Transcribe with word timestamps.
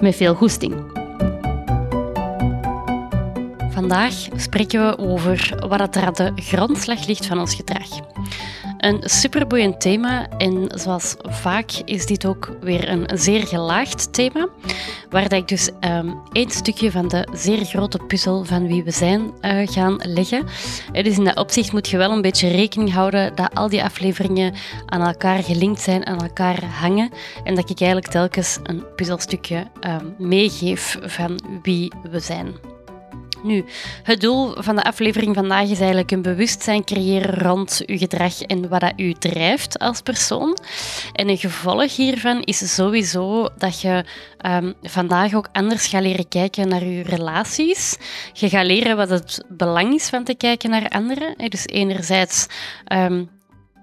Met 0.00 0.16
veel 0.16 0.34
goesting. 0.34 0.74
Vandaag 3.70 4.14
spreken 4.36 4.86
we 4.86 4.98
over 4.98 5.66
wat 5.68 5.96
er 5.96 6.02
aan 6.02 6.12
de 6.12 6.32
grondslag 6.34 7.06
ligt 7.06 7.26
van 7.26 7.38
ons 7.38 7.54
gedrag. 7.54 7.88
Een 8.78 9.02
superboeiend 9.04 9.80
thema 9.80 10.28
en 10.38 10.66
zoals 10.74 11.16
vaak 11.22 11.70
is 11.84 12.06
dit 12.06 12.26
ook 12.26 12.56
weer 12.60 12.88
een 12.88 13.08
zeer 13.14 13.46
gelaagd 13.46 14.12
thema, 14.12 14.48
waar 15.10 15.32
ik 15.32 15.48
dus 15.48 15.70
um, 15.80 16.14
één 16.32 16.50
stukje 16.50 16.90
van 16.90 17.08
de 17.08 17.28
zeer 17.32 17.64
grote 17.64 17.98
puzzel 17.98 18.44
van 18.44 18.66
wie 18.66 18.84
we 18.84 18.90
zijn 18.90 19.20
uh, 19.20 19.68
gaan 19.68 20.00
leggen. 20.02 20.44
Dus 20.92 21.18
in 21.18 21.24
dat 21.24 21.36
opzicht 21.36 21.72
moet 21.72 21.88
je 21.88 21.96
wel 21.96 22.10
een 22.10 22.22
beetje 22.22 22.48
rekening 22.48 22.92
houden 22.92 23.34
dat 23.34 23.54
al 23.54 23.68
die 23.68 23.82
afleveringen 23.82 24.54
aan 24.86 25.02
elkaar 25.02 25.42
gelinkt 25.42 25.80
zijn, 25.80 26.06
aan 26.06 26.20
elkaar 26.20 26.64
hangen 26.64 27.10
en 27.44 27.54
dat 27.54 27.70
ik 27.70 27.80
eigenlijk 27.80 28.10
telkens 28.10 28.58
een 28.62 28.84
puzzelstukje 28.96 29.66
um, 29.80 30.14
meegeef 30.18 30.98
van 31.02 31.40
wie 31.62 31.92
we 32.10 32.20
zijn. 32.20 32.75
Nu, 33.46 33.64
het 34.02 34.20
doel 34.20 34.54
van 34.62 34.76
de 34.76 34.84
aflevering 34.84 35.34
vandaag 35.34 35.68
is 35.68 35.78
eigenlijk 35.78 36.10
een 36.10 36.22
bewustzijn 36.22 36.84
creëren 36.84 37.34
rond 37.34 37.82
uw 37.86 37.98
gedrag 37.98 38.42
en 38.42 38.68
wat 38.68 38.80
dat 38.80 38.92
u 38.96 39.12
drijft 39.12 39.78
als 39.78 40.00
persoon. 40.00 40.58
En 41.12 41.28
een 41.28 41.38
gevolg 41.38 41.96
hiervan 41.96 42.42
is 42.42 42.74
sowieso 42.74 43.48
dat 43.58 43.80
je 43.80 44.04
um, 44.46 44.74
vandaag 44.82 45.34
ook 45.34 45.48
anders 45.52 45.86
gaat 45.86 46.02
leren 46.02 46.28
kijken 46.28 46.68
naar 46.68 46.82
uw 46.82 47.02
relaties. 47.04 47.96
Je 48.32 48.48
gaat 48.48 48.66
leren 48.66 48.96
wat 48.96 49.08
het 49.08 49.44
belang 49.48 49.94
is 49.94 50.08
van 50.08 50.24
te 50.24 50.34
kijken 50.34 50.70
naar 50.70 50.88
anderen. 50.88 51.34
Dus 51.48 51.66
enerzijds 51.66 52.46
um, 52.92 53.35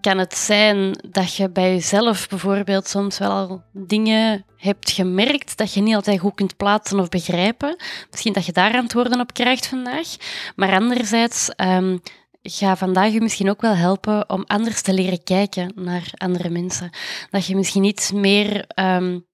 kan 0.03 0.17
het 0.17 0.37
zijn 0.37 0.91
dat 1.09 1.35
je 1.35 1.49
bij 1.49 1.73
jezelf 1.73 2.27
bijvoorbeeld 2.27 2.87
soms 2.87 3.17
wel 3.17 3.31
al 3.31 3.63
dingen 3.71 4.45
hebt 4.57 4.91
gemerkt 4.91 5.57
dat 5.57 5.73
je 5.73 5.81
niet 5.81 5.95
altijd 5.95 6.19
goed 6.19 6.35
kunt 6.35 6.57
plaatsen 6.57 6.99
of 6.99 7.09
begrijpen. 7.09 7.75
Misschien 8.11 8.33
dat 8.33 8.45
je 8.45 8.51
daar 8.51 8.73
antwoorden 8.73 9.19
op 9.19 9.33
krijgt 9.33 9.67
vandaag. 9.67 10.07
Maar 10.55 10.73
anderzijds 10.73 11.49
um, 11.57 12.01
ga 12.41 12.75
vandaag 12.75 13.11
je 13.11 13.21
misschien 13.21 13.49
ook 13.49 13.61
wel 13.61 13.75
helpen 13.75 14.29
om 14.29 14.43
anders 14.47 14.81
te 14.81 14.93
leren 14.93 15.23
kijken 15.23 15.71
naar 15.75 16.09
andere 16.17 16.49
mensen. 16.49 16.89
Dat 17.29 17.45
je 17.45 17.55
misschien 17.55 17.83
iets 17.83 18.11
meer 18.11 18.65
um, 18.75 19.25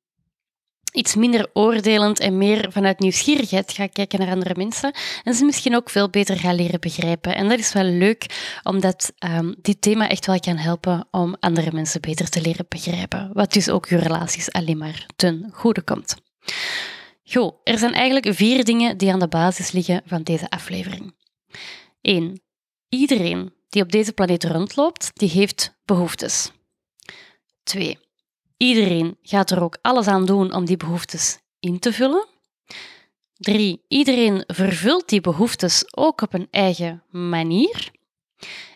iets 0.91 1.15
minder 1.15 1.49
oordelend 1.53 2.19
en 2.19 2.37
meer 2.37 2.71
vanuit 2.71 2.99
nieuwsgierigheid 2.99 3.71
gaat 3.71 3.91
kijken 3.91 4.19
naar 4.19 4.29
andere 4.29 4.55
mensen 4.57 4.93
en 5.23 5.33
ze 5.33 5.45
misschien 5.45 5.75
ook 5.75 5.89
veel 5.89 6.09
beter 6.09 6.39
gaan 6.39 6.55
leren 6.55 6.79
begrijpen. 6.79 7.35
En 7.35 7.49
dat 7.49 7.59
is 7.59 7.73
wel 7.73 7.83
leuk, 7.83 8.25
omdat 8.63 9.13
um, 9.19 9.55
dit 9.61 9.81
thema 9.81 10.09
echt 10.09 10.25
wel 10.25 10.39
kan 10.39 10.57
helpen 10.57 11.07
om 11.11 11.35
andere 11.39 11.71
mensen 11.71 12.01
beter 12.01 12.29
te 12.29 12.41
leren 12.41 12.65
begrijpen, 12.69 13.29
wat 13.33 13.53
dus 13.53 13.69
ook 13.69 13.87
je 13.87 13.97
relaties 13.97 14.51
alleen 14.51 14.77
maar 14.77 15.05
ten 15.15 15.49
goede 15.51 15.81
komt. 15.81 16.15
Goed, 17.23 17.53
er 17.63 17.77
zijn 17.77 17.93
eigenlijk 17.93 18.35
vier 18.35 18.63
dingen 18.63 18.97
die 18.97 19.11
aan 19.11 19.19
de 19.19 19.27
basis 19.27 19.71
liggen 19.71 20.01
van 20.05 20.23
deze 20.23 20.49
aflevering. 20.49 21.15
1. 22.01 22.41
Iedereen 22.89 23.53
die 23.69 23.81
op 23.81 23.91
deze 23.91 24.13
planeet 24.13 24.43
rondloopt, 24.43 25.11
die 25.13 25.29
heeft 25.29 25.79
behoeftes. 25.85 26.51
2. 27.63 27.99
Iedereen 28.59 29.17
gaat 29.21 29.51
er 29.51 29.63
ook 29.63 29.77
alles 29.81 30.07
aan 30.07 30.25
doen 30.25 30.53
om 30.53 30.65
die 30.65 30.77
behoeftes 30.77 31.39
in 31.59 31.79
te 31.79 31.93
vullen. 31.93 32.27
3. 33.33 33.81
Iedereen 33.87 34.43
vervult 34.47 35.09
die 35.09 35.21
behoeftes 35.21 35.83
ook 35.95 36.21
op 36.21 36.33
een 36.33 36.47
eigen 36.51 37.03
manier. 37.09 37.91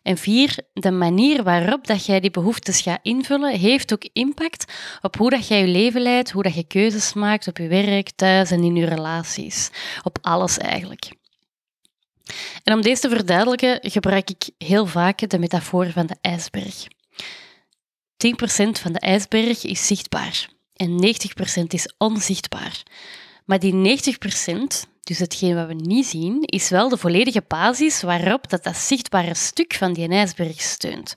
En 0.03 0.17
4. 0.17 0.57
De 0.73 0.91
manier 0.91 1.43
waarop 1.43 1.87
dat 1.87 2.05
jij 2.05 2.19
die 2.19 2.31
behoeftes 2.31 2.81
gaat 2.81 2.99
invullen, 3.01 3.59
heeft 3.59 3.93
ook 3.93 4.09
impact 4.13 4.73
op 5.01 5.17
hoe 5.17 5.29
dat 5.29 5.47
jij 5.47 5.59
je 5.59 5.67
leven 5.67 6.01
leidt, 6.01 6.31
hoe 6.31 6.43
dat 6.43 6.55
je 6.55 6.67
keuzes 6.67 7.13
maakt 7.13 7.47
op 7.47 7.57
je 7.57 7.67
werk, 7.67 8.11
thuis 8.15 8.51
en 8.51 8.63
in 8.63 8.75
je 8.75 8.85
relaties. 8.85 9.69
Op 10.03 10.17
alles 10.21 10.57
eigenlijk. 10.57 11.11
En 12.63 12.73
om 12.73 12.81
deze 12.81 13.01
te 13.01 13.09
verduidelijken, 13.09 13.79
gebruik 13.81 14.29
ik 14.29 14.49
heel 14.57 14.85
vaak 14.85 15.29
de 15.29 15.39
metafoor 15.39 15.91
van 15.91 16.05
de 16.05 16.15
ijsberg. 16.21 16.87
10% 18.27 18.81
van 18.81 18.93
de 18.93 18.99
ijsberg 18.99 19.63
is 19.63 19.87
zichtbaar 19.87 20.49
en 20.73 21.15
90% 21.61 21.63
is 21.67 21.93
onzichtbaar. 21.97 22.83
Maar 23.45 23.59
die 23.59 23.73
90%, 23.73 24.89
dus 25.01 25.19
hetgeen 25.19 25.55
wat 25.55 25.67
we 25.67 25.73
niet 25.73 26.05
zien, 26.05 26.41
is 26.41 26.69
wel 26.69 26.89
de 26.89 26.97
volledige 26.97 27.43
basis 27.47 28.01
waarop 28.01 28.49
dat, 28.49 28.63
dat 28.63 28.77
zichtbare 28.77 29.33
stuk 29.33 29.73
van 29.73 29.93
die 29.93 30.07
ijsberg 30.07 30.61
steunt. 30.61 31.15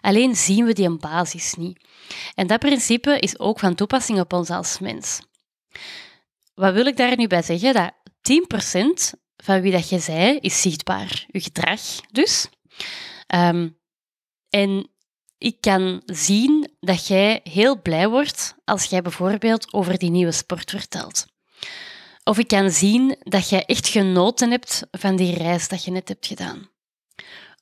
Alleen 0.00 0.36
zien 0.36 0.64
we 0.64 0.72
die 0.72 0.98
basis 0.98 1.54
niet. 1.54 1.84
En 2.34 2.46
dat 2.46 2.58
principe 2.58 3.18
is 3.18 3.38
ook 3.38 3.58
van 3.58 3.74
toepassing 3.74 4.20
op 4.20 4.32
ons 4.32 4.50
als 4.50 4.78
mens. 4.78 5.20
Wat 6.54 6.74
wil 6.74 6.86
ik 6.86 6.96
daar 6.96 7.16
nu 7.16 7.26
bij 7.26 7.42
zeggen? 7.42 7.74
Dat 7.74 7.92
10% 9.14 9.18
van 9.36 9.60
wie 9.60 9.72
dat 9.72 9.88
je 9.88 9.98
zei, 9.98 10.38
is 10.38 10.60
zichtbaar. 10.60 11.24
Je 11.26 11.40
gedrag 11.40 11.80
dus. 12.10 12.48
Um, 13.34 13.78
en 14.50 14.90
ik 15.38 15.60
kan 15.60 16.02
zien 16.04 16.70
dat 16.80 17.06
jij 17.06 17.40
heel 17.44 17.82
blij 17.82 18.08
wordt 18.08 18.54
als 18.64 18.84
jij 18.84 19.02
bijvoorbeeld 19.02 19.72
over 19.72 19.98
die 19.98 20.10
nieuwe 20.10 20.32
sport 20.32 20.70
vertelt. 20.70 21.26
Of 22.24 22.38
ik 22.38 22.48
kan 22.48 22.70
zien 22.70 23.16
dat 23.18 23.48
jij 23.48 23.64
echt 23.64 23.88
genoten 23.88 24.50
hebt 24.50 24.82
van 24.90 25.16
die 25.16 25.34
reis 25.34 25.68
dat 25.68 25.84
je 25.84 25.90
net 25.90 26.08
hebt 26.08 26.26
gedaan. 26.26 26.68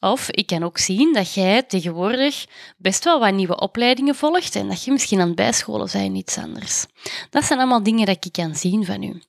Of 0.01 0.31
ik 0.31 0.47
kan 0.47 0.63
ook 0.63 0.79
zien 0.79 1.13
dat 1.13 1.35
jij 1.35 1.63
tegenwoordig 1.63 2.47
best 2.77 3.05
wel 3.05 3.21
wat 3.21 3.35
nieuwe 3.35 3.61
opleidingen 3.61 4.15
volgt 4.15 4.57
en 4.57 4.69
dat 4.69 4.85
je 4.85 4.93
misschien 4.93 5.21
aan 5.21 5.27
het 5.27 5.37
bijscholen 5.37 5.89
bent, 5.93 6.17
iets 6.17 6.39
anders. 6.39 6.87
Dat 7.31 7.45
zijn 7.45 7.59
allemaal 7.59 7.83
dingen 7.83 8.07
dat 8.07 8.25
ik 8.25 8.33
kan 8.33 8.55
zien 8.55 8.85
van 8.85 9.03
u. 9.03 9.23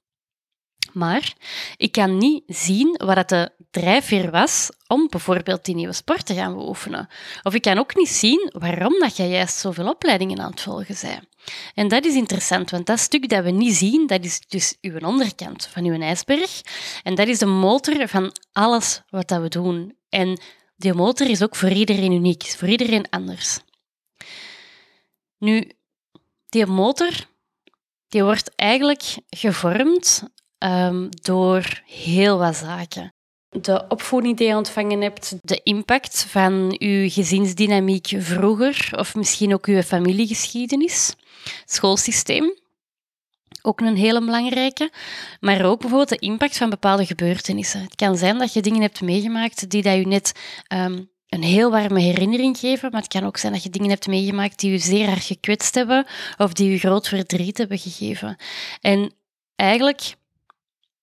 Maar 0.94 1.34
ik 1.78 1.92
kan 1.92 2.18
niet 2.18 2.44
zien 2.48 3.02
wat 3.06 3.30
de 3.30 3.52
drijfveer 3.80 4.32
was 4.32 4.70
om 4.88 5.08
bijvoorbeeld 5.10 5.66
die 5.66 5.76
nieuwe 5.76 5.94
sport 5.94 6.26
te 6.26 6.34
gaan 6.34 6.54
beoefenen. 6.54 7.08
Of 7.44 7.54
ik 7.54 7.62
kan 7.62 7.78
ook 7.78 7.96
niet 7.96 8.10
zien 8.10 8.50
waarom 8.54 9.00
dat 9.00 9.18
jij 9.18 9.30
juist 9.30 9.58
zoveel 9.58 9.90
opleidingen 9.90 10.40
aan 10.40 10.52
het 10.52 10.62
volgen 10.62 10.96
bent. 11.02 11.28
En 11.74 11.88
dat 11.88 12.06
is 12.06 12.16
interessant, 12.16 12.72
want 12.72 12.86
dat 12.86 13.00
stuk 13.00 13.30
dat 13.30 13.44
we 13.44 13.52
niet 13.52 13.76
zien, 13.76 14.08
dat 14.08 14.24
is 14.24 14.42
dus 14.48 14.78
uw 14.82 15.00
onderkant 15.00 15.68
van 15.68 15.86
uw 15.86 16.02
ijsberg. 16.02 16.62
En 17.04 17.16
dat 17.16 17.28
is 17.28 17.40
de 17.40 17.46
motor 17.46 18.08
van 18.08 18.32
alles 18.52 19.02
wat 19.10 19.28
dat 19.28 19.42
we 19.42 19.48
doen. 19.48 19.98
En 20.10 20.40
die 20.78 20.94
motor 20.94 21.30
is 21.30 21.44
ook 21.44 21.56
voor 21.56 21.72
iedereen 21.72 22.12
uniek, 22.12 22.44
voor 22.44 22.68
iedereen 22.68 23.10
anders. 23.10 23.60
Nu, 25.38 25.72
die 26.50 26.66
motor 26.66 27.12
die 28.08 28.24
wordt 28.24 28.56
eigenlijk 28.56 29.04
gevormd 29.30 30.24
um, 30.60 31.10
door 31.22 31.82
heel 31.86 32.38
wat 32.38 32.56
zaken. 32.56 33.14
De 33.62 33.86
opvoeding 33.90 34.38
die 34.38 34.48
je 34.48 34.56
ontvangen 34.56 35.02
hebt, 35.02 35.36
de 35.42 35.60
impact 35.64 36.26
van 36.30 36.76
uw 36.80 37.10
gezinsdynamiek 37.10 38.14
vroeger, 38.18 38.90
of 38.98 39.16
misschien 39.16 39.54
ook 39.54 39.66
uw 39.66 39.82
familiegeschiedenis, 39.82 41.16
schoolsysteem, 41.66 42.54
ook 43.62 43.82
een 43.82 43.96
hele 43.96 44.20
belangrijke. 44.20 44.92
Maar 45.40 45.66
ook 45.66 45.80
bijvoorbeeld 45.80 46.10
de 46.10 46.28
impact 46.28 46.58
van 46.58 46.70
bepaalde 46.70 47.06
gebeurtenissen. 47.06 47.82
Het 47.82 47.96
kan 47.96 48.18
zijn 48.18 48.38
dat 48.38 48.54
je 48.54 48.62
dingen 48.62 48.82
hebt 48.82 49.02
meegemaakt 49.02 49.70
die 49.70 49.82
dat 49.82 49.96
je 49.96 50.08
net 50.08 50.32
um, 50.74 51.10
een 51.30 51.44
heel 51.44 51.72
warme 51.72 52.00
herinnering 52.00 52.58
geven, 52.58 52.92
maar 52.92 53.02
het 53.02 53.12
kan 53.12 53.24
ook 53.24 53.38
zijn 53.38 53.54
dat 53.54 53.64
je 53.64 53.70
dingen 53.70 53.90
hebt 53.90 54.08
meegemaakt 54.08 54.60
die 54.60 54.72
je 54.72 54.78
zeer 54.78 55.10
erg 55.10 55.28
gekwetst 55.28 55.76
hebben 55.76 56.06
of 56.38 56.54
die 56.54 56.72
je 56.72 56.80
groot 56.80 57.08
verdriet 57.08 57.58
hebben 57.58 57.80
gegeven. 57.80 58.36
En 58.82 59.14
eigenlijk 59.56 60.16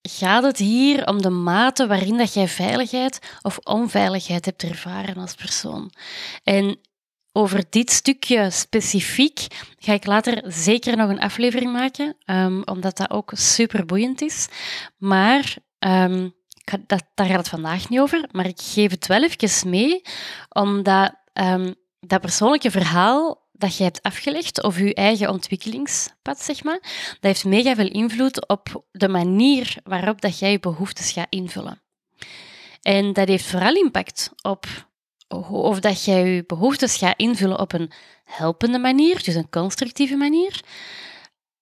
gaat 0.03 0.43
het 0.43 0.59
hier 0.59 1.07
om 1.07 1.23
de 1.23 1.31
mate 1.31 1.87
waarin 1.87 2.17
dat 2.17 2.35
jij 2.35 2.49
veiligheid 2.49 3.19
of 3.43 3.59
onveiligheid 3.59 4.45
hebt 4.45 4.63
ervaren 4.63 5.17
als 5.17 5.35
persoon. 5.35 5.93
En 6.43 6.79
over 7.33 7.65
dit 7.71 7.91
stukje 7.91 8.51
specifiek 8.51 9.47
ga 9.79 9.93
ik 9.93 10.07
later 10.07 10.43
zeker 10.47 10.97
nog 10.97 11.11
een 11.11 11.21
aflevering 11.21 11.73
maken, 11.73 12.17
um, 12.27 12.63
omdat 12.65 12.97
dat 12.97 13.11
ook 13.11 13.31
super 13.35 13.87
boeiend 13.87 14.21
is. 14.21 14.49
Maar 14.97 15.57
um, 15.79 16.35
dat, 16.87 17.05
daar 17.15 17.27
gaat 17.27 17.37
het 17.37 17.49
vandaag 17.49 17.89
niet 17.89 18.01
over. 18.01 18.29
Maar 18.31 18.47
ik 18.47 18.61
geef 18.61 18.91
het 18.91 19.07
wel 19.07 19.23
even 19.23 19.71
mee, 19.71 20.03
omdat 20.49 21.15
um, 21.33 21.75
dat 22.01 22.21
persoonlijke 22.21 22.71
verhaal 22.71 23.42
dat 23.63 23.77
je 23.77 23.83
hebt 23.83 24.03
afgelegd, 24.03 24.63
of 24.63 24.79
je 24.79 24.95
eigen 24.95 25.31
ontwikkelingspad, 25.31 26.43
zeg 26.43 26.65
maar, 26.65 26.79
dat 26.81 27.19
heeft 27.21 27.45
mega 27.45 27.75
veel 27.75 27.91
invloed 27.91 28.49
op 28.49 28.85
de 28.93 29.09
manier 29.09 29.77
waarop 29.85 30.21
dat 30.21 30.39
jij 30.39 30.51
je 30.51 30.61
behoeftes 30.61 31.13
gaat 31.13 31.27
invullen. 31.31 31.83
En 32.83 33.13
dat 33.13 33.29
heeft 33.29 33.45
vooral 33.45 33.75
impact 33.75 34.31
op 34.43 34.67
of 35.51 35.81
dat 35.81 36.05
jij 36.05 36.27
je 36.27 36.45
behoeftes 36.47 36.97
gaat 36.97 37.19
invullen 37.19 37.59
op 37.59 37.73
een 37.73 37.91
helpende 38.25 38.79
manier, 38.79 39.23
dus 39.23 39.35
een 39.35 39.51
constructieve 39.51 40.17
manier, 40.17 40.61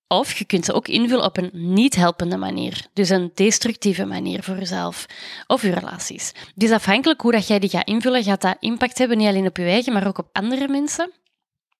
of 0.08 0.38
je 0.38 0.44
kunt 0.44 0.64
ze 0.64 0.72
ook 0.72 0.88
invullen 0.88 1.24
op 1.24 1.36
een 1.36 1.50
niet 1.52 1.94
helpende 1.94 2.36
manier, 2.36 2.86
dus 2.92 3.08
een 3.08 3.30
destructieve 3.34 4.04
manier 4.04 4.42
voor 4.42 4.58
jezelf 4.58 5.06
of 5.46 5.62
je 5.62 5.70
relaties. 5.70 6.32
Dus 6.54 6.70
afhankelijk 6.70 7.20
hoe 7.20 7.32
dat 7.32 7.46
jij 7.46 7.58
die 7.58 7.70
gaat 7.70 7.86
invullen, 7.86 8.22
gaat 8.24 8.40
dat 8.40 8.56
impact 8.60 8.98
hebben 8.98 9.18
niet 9.18 9.28
alleen 9.28 9.46
op 9.46 9.56
je 9.56 9.64
eigen, 9.64 9.92
maar 9.92 10.06
ook 10.06 10.18
op 10.18 10.28
andere 10.32 10.68
mensen. 10.68 11.12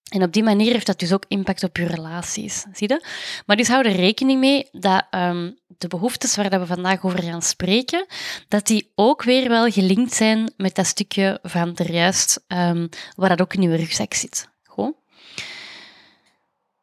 En 0.09 0.23
op 0.23 0.33
die 0.33 0.43
manier 0.43 0.73
heeft 0.73 0.87
dat 0.87 0.99
dus 0.99 1.13
ook 1.13 1.25
impact 1.29 1.63
op 1.63 1.77
je 1.77 1.87
relaties. 1.87 2.65
Zie 2.73 2.89
je? 2.89 3.07
Maar 3.47 3.57
dus 3.57 3.69
hou 3.69 3.85
er 3.85 3.97
rekening 3.97 4.41
mee 4.41 4.69
dat 4.73 5.07
um, 5.11 5.59
de 5.67 5.89
behoeftes 5.89 6.37
waar 6.37 6.51
dat 6.51 6.61
we 6.61 6.67
vandaag 6.67 7.05
over 7.05 7.23
gaan 7.23 7.43
spreken, 7.43 8.07
dat 8.49 8.67
die 8.67 8.93
ook 8.95 9.23
weer 9.23 9.49
wel 9.49 9.71
gelinkt 9.71 10.15
zijn 10.15 10.53
met 10.57 10.75
dat 10.75 10.87
stukje 10.87 11.39
van 11.43 11.77
er 11.77 11.93
juist 11.93 12.45
um, 12.49 12.89
waar 13.15 13.29
dat 13.29 13.41
ook 13.41 13.55
in 13.55 13.63
je 13.63 13.77
rugzak 13.77 14.15
zit. 14.15 14.49
Goed? 14.65 14.95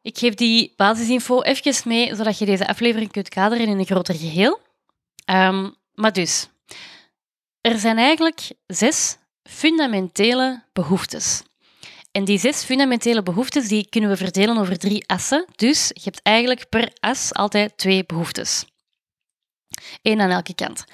Ik 0.02 0.18
geef 0.18 0.34
die 0.34 0.72
basisinfo 0.76 1.42
even 1.42 1.88
mee, 1.88 2.14
zodat 2.14 2.38
je 2.38 2.46
deze 2.46 2.68
aflevering 2.68 3.10
kunt 3.10 3.28
kaderen 3.28 3.66
in 3.66 3.78
een 3.78 3.86
groter 3.86 4.14
geheel. 4.14 4.60
Um, 5.30 5.74
maar 5.94 6.12
dus, 6.12 6.48
er 7.60 7.78
zijn 7.78 7.98
eigenlijk 7.98 8.52
zes 8.66 9.16
fundamentele 9.42 10.62
behoeftes. 10.72 11.42
En 12.18 12.24
die 12.24 12.38
zes 12.38 12.64
fundamentele 12.64 13.22
behoeftes 13.22 13.68
die 13.68 13.88
kunnen 13.88 14.10
we 14.10 14.16
verdelen 14.16 14.58
over 14.58 14.78
drie 14.78 15.08
assen. 15.08 15.46
Dus 15.56 15.90
je 15.94 16.00
hebt 16.02 16.22
eigenlijk 16.22 16.68
per 16.68 16.92
as 17.00 17.34
altijd 17.34 17.76
twee 17.76 18.04
behoeftes. 18.06 18.64
Eén 20.02 20.20
aan 20.20 20.30
elke 20.30 20.54
kant. 20.54 20.84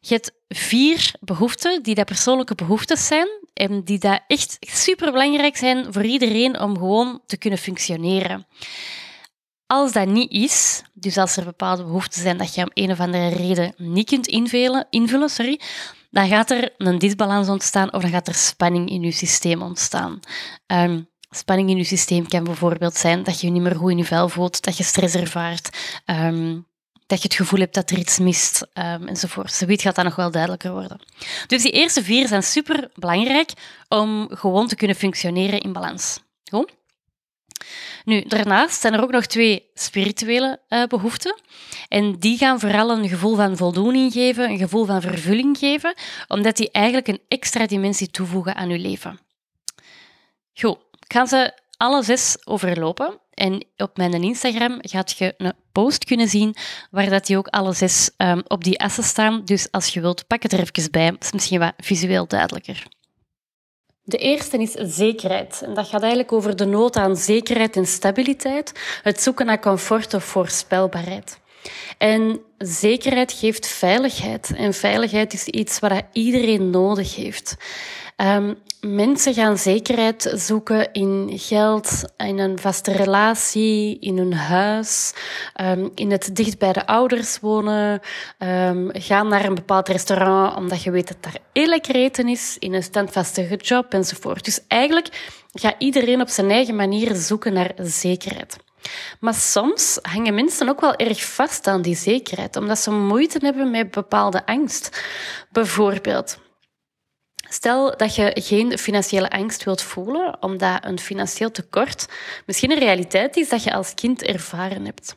Je 0.00 0.14
hebt 0.14 0.32
vier 0.48 1.14
behoeften 1.20 1.82
die 1.82 1.94
dat 1.94 2.04
persoonlijke 2.04 2.54
behoeftes 2.54 3.06
zijn 3.06 3.28
en 3.54 3.84
die 3.84 3.98
dat 3.98 4.20
echt 4.26 4.56
superbelangrijk 4.60 5.56
zijn 5.56 5.92
voor 5.92 6.04
iedereen 6.04 6.60
om 6.60 6.78
gewoon 6.78 7.22
te 7.26 7.36
kunnen 7.36 7.58
functioneren. 7.58 8.46
Als 9.66 9.92
dat 9.92 10.08
niet 10.08 10.30
is, 10.30 10.82
dus 10.92 11.16
als 11.16 11.36
er 11.36 11.44
bepaalde 11.44 11.82
behoeften 11.82 12.22
zijn 12.22 12.36
dat 12.38 12.54
je 12.54 12.62
om 12.62 12.70
een 12.72 12.90
of 12.90 13.00
andere 13.00 13.28
reden 13.28 13.74
niet 13.76 14.08
kunt 14.08 14.26
invullen, 14.26 14.86
invullen 14.90 15.30
sorry, 15.30 15.60
dan 16.10 16.28
gaat 16.28 16.50
er 16.50 16.74
een 16.78 16.98
disbalans 16.98 17.48
ontstaan 17.48 17.92
of 17.92 18.02
dan 18.02 18.10
gaat 18.10 18.28
er 18.28 18.34
spanning 18.34 18.90
in 18.90 19.02
je 19.02 19.12
systeem 19.12 19.62
ontstaan. 19.62 20.20
Um, 20.66 21.08
spanning 21.30 21.70
in 21.70 21.76
je 21.76 21.84
systeem 21.84 22.28
kan 22.28 22.44
bijvoorbeeld 22.44 22.94
zijn 22.94 23.22
dat 23.22 23.40
je 23.40 23.46
je 23.46 23.52
niet 23.52 23.62
meer 23.62 23.76
goed 23.76 23.90
in 23.90 23.98
je 23.98 24.04
vel 24.04 24.28
voelt, 24.28 24.62
dat 24.62 24.76
je 24.76 24.84
stress 24.84 25.14
ervaart, 25.14 25.78
um, 26.06 26.66
dat 27.06 27.22
je 27.22 27.28
het 27.28 27.36
gevoel 27.36 27.60
hebt 27.60 27.74
dat 27.74 27.90
er 27.90 27.98
iets 27.98 28.18
mist, 28.18 28.66
um, 28.74 29.06
enzovoort. 29.06 29.52
Zoiets 29.52 29.82
gaat 29.82 29.94
dat 29.94 30.04
nog 30.04 30.16
wel 30.16 30.30
duidelijker 30.30 30.72
worden. 30.72 31.00
Dus 31.46 31.62
die 31.62 31.72
eerste 31.72 32.02
vier 32.04 32.28
zijn 32.28 32.42
super 32.42 32.90
belangrijk 32.94 33.52
om 33.88 34.28
gewoon 34.30 34.68
te 34.68 34.76
kunnen 34.76 34.96
functioneren 34.96 35.60
in 35.60 35.72
balans. 35.72 36.20
Goed? 36.50 36.77
Nu, 38.04 38.22
daarnaast 38.22 38.80
zijn 38.80 38.94
er 38.94 39.02
ook 39.02 39.10
nog 39.10 39.26
twee 39.26 39.70
spirituele 39.74 40.60
uh, 40.68 40.84
behoeften. 40.84 41.40
En 41.88 42.18
die 42.18 42.38
gaan 42.38 42.60
vooral 42.60 42.90
een 42.90 43.08
gevoel 43.08 43.36
van 43.36 43.56
voldoening 43.56 44.12
geven, 44.12 44.50
een 44.50 44.58
gevoel 44.58 44.84
van 44.84 45.00
vervulling 45.00 45.58
geven, 45.58 45.94
omdat 46.28 46.56
die 46.56 46.70
eigenlijk 46.70 47.08
een 47.08 47.20
extra 47.28 47.66
dimensie 47.66 48.10
toevoegen 48.10 48.54
aan 48.54 48.68
je 48.68 48.78
leven. 48.78 49.20
Goed, 50.54 50.78
ik 51.00 51.12
ga 51.12 51.26
ze 51.26 51.52
alle 51.76 52.02
zes 52.02 52.36
overlopen. 52.44 53.20
En 53.34 53.64
op 53.76 53.96
mijn 53.96 54.22
Instagram 54.22 54.78
gaat 54.80 55.18
je 55.18 55.34
een 55.36 55.52
post 55.72 56.04
kunnen 56.04 56.28
zien 56.28 56.56
waar 56.90 57.10
dat 57.10 57.26
die 57.26 57.36
ook 57.36 57.46
alle 57.46 57.72
zes 57.72 58.10
um, 58.16 58.42
op 58.46 58.64
die 58.64 58.80
assen 58.80 59.04
staan. 59.04 59.44
Dus 59.44 59.70
als 59.70 59.88
je 59.88 60.00
wilt, 60.00 60.26
pak 60.26 60.42
het 60.42 60.52
er 60.52 60.60
even 60.60 60.90
bij. 60.90 61.10
Dat 61.10 61.24
is 61.24 61.32
misschien 61.32 61.58
wat 61.58 61.72
visueel 61.76 62.26
duidelijker. 62.26 62.86
De 64.08 64.16
eerste 64.16 64.58
is 64.58 64.72
zekerheid. 64.72 65.62
En 65.64 65.74
dat 65.74 65.88
gaat 65.88 66.00
eigenlijk 66.00 66.32
over 66.32 66.56
de 66.56 66.64
nood 66.64 66.96
aan 66.96 67.16
zekerheid 67.16 67.76
en 67.76 67.86
stabiliteit, 67.86 68.72
het 69.02 69.22
zoeken 69.22 69.46
naar 69.46 69.60
comfort 69.60 70.14
of 70.14 70.24
voorspelbaarheid. 70.24 71.38
En 71.98 72.40
zekerheid 72.58 73.32
geeft 73.32 73.66
veiligheid. 73.66 74.52
En 74.56 74.74
veiligheid 74.74 75.32
is 75.32 75.46
iets 75.46 75.78
wat 75.78 76.02
iedereen 76.12 76.70
nodig 76.70 77.16
heeft. 77.16 77.56
Um, 78.22 78.58
mensen 78.80 79.34
gaan 79.34 79.58
zekerheid 79.58 80.32
zoeken 80.34 80.92
in 80.92 81.30
geld, 81.32 82.04
in 82.16 82.38
een 82.38 82.58
vaste 82.58 82.92
relatie, 82.92 83.98
in 84.00 84.18
hun 84.18 84.34
huis, 84.34 85.14
um, 85.60 85.90
in 85.94 86.10
het 86.10 86.36
dicht 86.36 86.58
bij 86.58 86.72
de 86.72 86.86
ouders 86.86 87.40
wonen, 87.40 88.00
um, 88.38 88.88
gaan 88.92 89.28
naar 89.28 89.44
een 89.44 89.54
bepaald 89.54 89.88
restaurant 89.88 90.56
omdat 90.56 90.82
je 90.82 90.90
weet 90.90 91.08
dat 91.08 91.16
daar 91.20 91.66
lekker 91.66 91.94
eten 91.94 92.28
is, 92.28 92.56
in 92.58 92.74
een 92.74 92.82
standvastige 92.82 93.56
job 93.56 93.92
enzovoort. 93.92 94.44
Dus 94.44 94.60
eigenlijk 94.68 95.36
gaat 95.52 95.76
iedereen 95.78 96.20
op 96.20 96.28
zijn 96.28 96.50
eigen 96.50 96.76
manier 96.76 97.14
zoeken 97.14 97.52
naar 97.52 97.72
zekerheid. 97.76 98.56
Maar 99.20 99.34
soms 99.34 99.98
hangen 100.02 100.34
mensen 100.34 100.68
ook 100.68 100.80
wel 100.80 100.94
erg 100.94 101.24
vast 101.24 101.66
aan 101.66 101.82
die 101.82 101.96
zekerheid, 101.96 102.56
omdat 102.56 102.78
ze 102.78 102.90
moeite 102.90 103.38
hebben 103.40 103.70
met 103.70 103.90
bepaalde 103.90 104.46
angst. 104.46 105.02
Bijvoorbeeld, 105.52 106.38
Stel 107.48 107.96
dat 107.96 108.14
je 108.14 108.30
geen 108.34 108.78
financiële 108.78 109.30
angst 109.30 109.64
wilt 109.64 109.82
voelen, 109.82 110.42
omdat 110.42 110.84
een 110.84 110.98
financieel 110.98 111.50
tekort 111.50 112.06
misschien 112.46 112.70
een 112.70 112.78
realiteit 112.78 113.36
is 113.36 113.48
dat 113.48 113.62
je 113.62 113.72
als 113.72 113.94
kind 113.94 114.22
ervaren 114.22 114.84
hebt. 114.84 115.16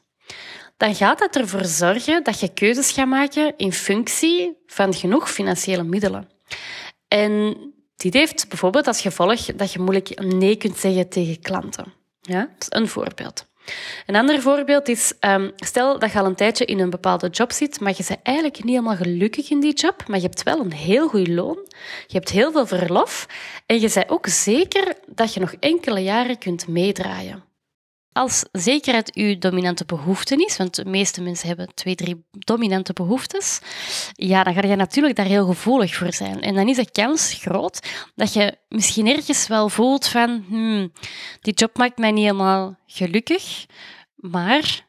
Dan 0.78 0.96
gaat 0.96 1.20
dat 1.20 1.36
ervoor 1.36 1.66
zorgen 1.66 2.24
dat 2.24 2.40
je 2.40 2.54
keuzes 2.54 2.92
gaat 2.92 3.08
maken 3.08 3.54
in 3.58 3.74
functie 3.74 4.58
van 4.66 4.94
genoeg 4.94 5.32
financiële 5.32 5.84
middelen. 5.84 6.30
En 7.08 7.58
dit 7.96 8.14
heeft 8.14 8.50
bijvoorbeeld 8.50 8.88
als 8.88 9.02
gevolg 9.02 9.46
dat 9.46 9.74
je 9.74 9.80
moeilijk 9.80 10.20
nee 10.20 10.56
kunt 10.56 10.78
zeggen 10.78 11.10
tegen 11.10 11.40
klanten. 11.40 11.94
Ja, 12.22 12.40
dat 12.40 12.68
is 12.72 12.80
een 12.80 12.88
voorbeeld. 12.88 13.50
Een 14.06 14.16
ander 14.16 14.42
voorbeeld 14.42 14.88
is, 14.88 15.14
um, 15.20 15.52
stel 15.56 16.00
dat 16.00 16.12
je 16.12 16.20
al 16.20 16.26
een 16.26 16.36
tijdje 16.36 16.66
in 16.66 16.80
een 16.80 16.90
bepaalde 16.90 17.30
job 17.30 17.52
zit, 17.52 17.80
maar 17.80 17.94
je 17.98 18.04
bent 18.08 18.20
eigenlijk 18.24 18.64
niet 18.64 18.76
helemaal 18.76 18.96
gelukkig 18.96 19.50
in 19.50 19.60
die 19.60 19.74
job, 19.74 20.04
maar 20.08 20.18
je 20.18 20.26
hebt 20.26 20.44
wel 20.44 20.60
een 20.60 20.74
heel 20.74 21.08
goed 21.08 21.28
loon, 21.28 21.60
je 22.08 22.18
hebt 22.18 22.30
heel 22.30 22.52
veel 22.52 22.66
verlof 22.66 23.28
en 23.66 23.80
je 23.80 23.92
bent 23.94 24.10
ook 24.10 24.28
zeker 24.28 24.96
dat 25.06 25.34
je 25.34 25.40
nog 25.40 25.54
enkele 25.60 26.00
jaren 26.00 26.38
kunt 26.38 26.68
meedraaien. 26.68 27.51
Als 28.14 28.46
zekerheid 28.52 29.16
uw 29.16 29.38
dominante 29.38 29.86
behoefte 29.86 30.36
is, 30.46 30.58
want 30.58 30.76
de 30.76 30.86
meeste 30.86 31.22
mensen 31.22 31.48
hebben 31.48 31.74
twee, 31.74 31.96
drie 31.96 32.26
dominante 32.32 32.94
behoeftes, 32.94 33.60
ja, 34.14 34.44
dan 34.44 34.54
ga 34.54 34.68
je 34.68 34.76
natuurlijk 34.76 35.16
daar 35.16 35.26
heel 35.26 35.46
gevoelig 35.46 35.96
voor 35.96 36.14
zijn. 36.14 36.42
En 36.42 36.56
dan 36.56 36.68
is 36.68 36.76
de 36.76 36.92
kans 36.92 37.34
groot 37.34 37.88
dat 38.16 38.34
je 38.34 38.58
misschien 38.68 39.08
ergens 39.08 39.48
wel 39.48 39.70
voelt 39.70 40.08
van, 40.08 40.46
hmm, 40.48 40.92
die 41.42 41.54
job 41.54 41.78
maakt 41.78 41.98
mij 41.98 42.12
niet 42.12 42.24
helemaal 42.24 42.78
gelukkig, 42.86 43.66
maar 44.16 44.88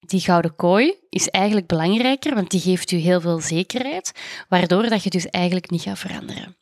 die 0.00 0.20
gouden 0.20 0.54
kooi 0.54 0.94
is 1.08 1.28
eigenlijk 1.28 1.66
belangrijker, 1.66 2.34
want 2.34 2.50
die 2.50 2.60
geeft 2.60 2.90
u 2.90 2.96
heel 2.96 3.20
veel 3.20 3.40
zekerheid, 3.40 4.12
waardoor 4.48 4.88
dat 4.88 5.02
je 5.02 5.10
dus 5.10 5.26
eigenlijk 5.26 5.70
niet 5.70 5.82
gaat 5.82 5.98
veranderen. 5.98 6.56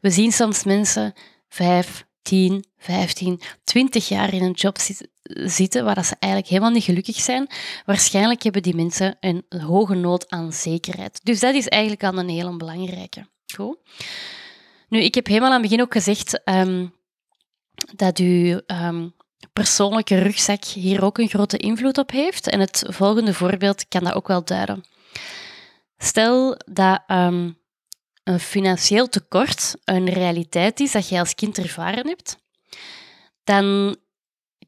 We 0.00 0.10
zien 0.10 0.32
soms 0.32 0.64
mensen 0.64 1.12
vijf, 1.48 2.06
10, 2.28 2.64
15, 2.78 3.40
20 3.64 4.08
jaar 4.08 4.34
in 4.34 4.42
een 4.42 4.52
job 4.52 4.76
zitten 5.44 5.84
waar 5.84 6.04
ze 6.04 6.16
eigenlijk 6.18 6.52
helemaal 6.52 6.72
niet 6.72 6.84
gelukkig 6.84 7.16
zijn. 7.16 7.46
Waarschijnlijk 7.84 8.42
hebben 8.42 8.62
die 8.62 8.74
mensen 8.74 9.16
een 9.20 9.44
hoge 9.62 9.94
nood 9.94 10.30
aan 10.30 10.52
zekerheid. 10.52 11.20
Dus 11.22 11.40
dat 11.40 11.54
is 11.54 11.68
eigenlijk 11.68 12.04
al 12.04 12.18
een 12.18 12.28
hele 12.28 12.56
belangrijke. 12.56 13.26
Goed. 13.54 13.76
Nu, 14.88 15.00
ik 15.00 15.14
heb 15.14 15.26
helemaal 15.26 15.48
aan 15.48 15.60
het 15.60 15.70
begin 15.70 15.80
ook 15.80 15.92
gezegd 15.92 16.40
um, 16.44 16.94
dat 17.96 18.18
uw 18.18 18.60
um, 18.66 19.14
persoonlijke 19.52 20.18
rugzak 20.18 20.64
hier 20.64 21.04
ook 21.04 21.18
een 21.18 21.28
grote 21.28 21.56
invloed 21.56 21.98
op 21.98 22.10
heeft. 22.10 22.48
En 22.48 22.60
het 22.60 22.84
volgende 22.88 23.34
voorbeeld 23.34 23.88
kan 23.88 24.04
dat 24.04 24.14
ook 24.14 24.28
wel 24.28 24.44
duiden. 24.44 24.84
Stel 25.98 26.56
dat 26.66 27.02
um, 27.06 27.57
een 28.28 28.40
financieel 28.40 29.08
tekort 29.08 29.76
een 29.84 30.08
realiteit 30.08 30.80
is 30.80 30.92
dat 30.92 31.08
je 31.08 31.18
als 31.18 31.34
kind 31.34 31.58
ervaren 31.58 32.06
hebt, 32.06 32.38
dan 33.44 33.96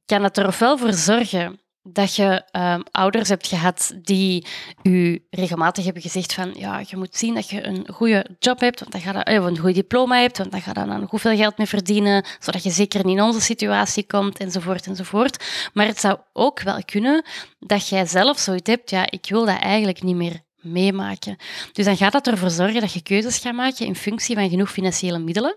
kan 0.06 0.22
het 0.22 0.36
er 0.36 0.46
ofwel 0.46 0.78
voor 0.78 0.92
zorgen 0.92 1.60
dat 1.82 2.14
je 2.16 2.44
um, 2.52 2.82
ouders 2.90 3.28
hebt 3.28 3.46
gehad 3.46 3.94
die 4.02 4.46
u 4.82 5.26
regelmatig 5.30 5.84
hebben 5.84 6.02
gezegd 6.02 6.32
van 6.32 6.54
ja, 6.54 6.82
je 6.86 6.96
moet 6.96 7.16
zien 7.16 7.34
dat 7.34 7.50
je 7.50 7.66
een 7.66 7.88
goede 7.92 8.26
job 8.38 8.60
hebt, 8.60 8.80
want 8.80 8.92
dan 8.92 9.00
ga 9.00 9.12
je, 9.12 9.24
eh, 9.24 9.44
een 9.44 9.58
goed 9.58 9.74
diploma 9.74 10.20
hebt, 10.20 10.38
want 10.38 10.50
dan 10.50 10.60
ga 10.60 10.80
je 10.80 10.86
dan 10.86 11.06
hoeveel 11.08 11.36
geld 11.36 11.58
mee 11.58 11.66
verdienen, 11.66 12.24
zodat 12.38 12.62
je 12.62 12.70
zeker 12.70 13.04
niet 13.04 13.16
in 13.16 13.22
onze 13.22 13.40
situatie 13.40 14.06
komt, 14.06 14.38
enzovoort, 14.38 14.86
enzovoort. 14.86 15.44
Maar 15.72 15.86
het 15.86 16.00
zou 16.00 16.18
ook 16.32 16.60
wel 16.60 16.84
kunnen 16.84 17.24
dat 17.58 17.88
jij 17.88 18.06
zelf 18.06 18.38
zoiets 18.38 18.70
hebt, 18.70 18.90
ja, 18.90 19.10
ik 19.10 19.26
wil 19.28 19.44
dat 19.44 19.58
eigenlijk 19.60 20.02
niet 20.02 20.16
meer 20.16 20.40
meemaken. 20.60 21.36
Dus 21.72 21.84
dan 21.84 21.96
gaat 21.96 22.12
dat 22.12 22.26
ervoor 22.26 22.50
zorgen 22.50 22.80
dat 22.80 22.92
je 22.92 23.02
keuzes 23.02 23.38
gaat 23.38 23.54
maken 23.54 23.86
in 23.86 23.96
functie 23.96 24.34
van 24.34 24.48
genoeg 24.48 24.70
financiële 24.70 25.18
middelen. 25.18 25.56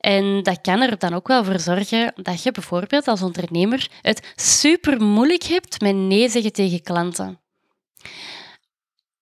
En 0.00 0.42
dat 0.42 0.60
kan 0.60 0.80
er 0.80 0.98
dan 0.98 1.14
ook 1.14 1.28
wel 1.28 1.44
voor 1.44 1.58
zorgen 1.58 2.12
dat 2.16 2.42
je 2.42 2.52
bijvoorbeeld 2.52 3.08
als 3.08 3.22
ondernemer 3.22 3.88
het 4.02 4.32
super 4.36 5.02
moeilijk 5.02 5.42
hebt 5.42 5.80
met 5.80 5.94
nee 5.94 6.28
zeggen 6.28 6.52
tegen 6.52 6.82
klanten. 6.82 7.40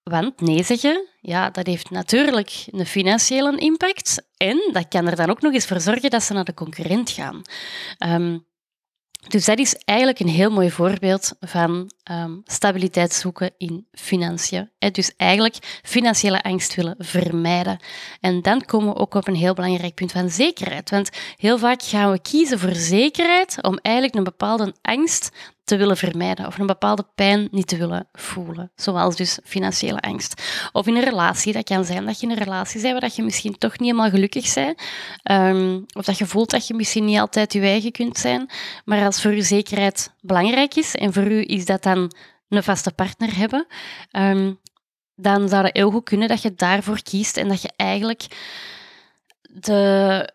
Want 0.02 0.40
nee 0.40 0.62
zeggen, 0.62 1.06
ja, 1.20 1.50
dat 1.50 1.66
heeft 1.66 1.90
natuurlijk 1.90 2.64
een 2.70 2.86
financiële 2.86 3.56
impact. 3.56 4.22
En 4.36 4.68
dat 4.72 4.88
kan 4.88 5.06
er 5.06 5.16
dan 5.16 5.30
ook 5.30 5.40
nog 5.40 5.52
eens 5.52 5.66
voor 5.66 5.80
zorgen 5.80 6.10
dat 6.10 6.22
ze 6.22 6.32
naar 6.32 6.44
de 6.44 6.54
concurrent 6.54 7.10
gaan. 7.10 7.42
Um, 7.98 8.46
dus 9.26 9.44
dat 9.44 9.58
is 9.58 9.74
eigenlijk 9.84 10.20
een 10.20 10.28
heel 10.28 10.50
mooi 10.50 10.70
voorbeeld 10.70 11.32
van 11.40 11.90
um, 12.10 12.42
stabiliteit 12.44 13.12
zoeken 13.12 13.50
in 13.56 13.86
financiën. 13.92 14.70
Dus 14.92 15.12
eigenlijk 15.16 15.80
financiële 15.82 16.42
angst 16.42 16.74
willen 16.74 16.94
vermijden. 16.98 17.78
En 18.20 18.42
dan 18.42 18.64
komen 18.64 18.94
we 18.94 19.00
ook 19.00 19.14
op 19.14 19.28
een 19.28 19.34
heel 19.34 19.54
belangrijk 19.54 19.94
punt 19.94 20.12
van 20.12 20.30
zekerheid. 20.30 20.90
Want 20.90 21.10
heel 21.36 21.58
vaak 21.58 21.82
gaan 21.82 22.10
we 22.10 22.20
kiezen 22.20 22.58
voor 22.58 22.74
zekerheid 22.74 23.62
om 23.62 23.78
eigenlijk 23.82 24.16
een 24.16 24.24
bepaalde 24.24 24.74
angst 24.82 25.30
te 25.68 25.76
willen 25.76 25.96
vermijden 25.96 26.46
of 26.46 26.58
een 26.58 26.66
bepaalde 26.66 27.06
pijn 27.14 27.48
niet 27.50 27.66
te 27.66 27.76
willen 27.76 28.08
voelen. 28.12 28.70
Zoals 28.74 29.16
dus 29.16 29.38
financiële 29.44 30.00
angst. 30.00 30.42
Of 30.72 30.86
in 30.86 30.96
een 30.96 31.04
relatie, 31.04 31.52
dat 31.52 31.64
kan 31.64 31.84
zijn 31.84 32.04
dat 32.04 32.20
je 32.20 32.26
in 32.26 32.32
een 32.32 32.38
relatie 32.38 32.80
bent 32.80 33.00
waar 33.00 33.10
je 33.14 33.22
misschien 33.22 33.58
toch 33.58 33.70
niet 33.70 33.90
helemaal 33.90 34.10
gelukkig 34.10 34.54
bent. 34.54 34.80
Um, 35.30 35.86
of 35.92 36.04
dat 36.04 36.18
je 36.18 36.26
voelt 36.26 36.50
dat 36.50 36.66
je 36.66 36.74
misschien 36.74 37.04
niet 37.04 37.18
altijd 37.18 37.52
je 37.52 37.60
eigen 37.60 37.92
kunt 37.92 38.18
zijn. 38.18 38.50
Maar 38.84 39.04
als 39.04 39.22
voor 39.22 39.34
je 39.34 39.42
zekerheid 39.42 40.14
belangrijk 40.20 40.74
is 40.74 40.94
en 40.94 41.12
voor 41.12 41.26
u 41.30 41.44
is 41.46 41.64
dat 41.64 41.82
dan 41.82 42.12
een 42.48 42.62
vaste 42.62 42.92
partner 42.92 43.36
hebben, 43.36 43.66
um, 44.12 44.58
dan 45.14 45.48
zou 45.48 45.64
het 45.64 45.76
heel 45.76 45.90
goed 45.90 46.04
kunnen 46.04 46.28
dat 46.28 46.42
je 46.42 46.54
daarvoor 46.54 47.02
kiest 47.02 47.36
en 47.36 47.48
dat 47.48 47.62
je 47.62 47.70
eigenlijk 47.76 48.26
de 49.42 50.32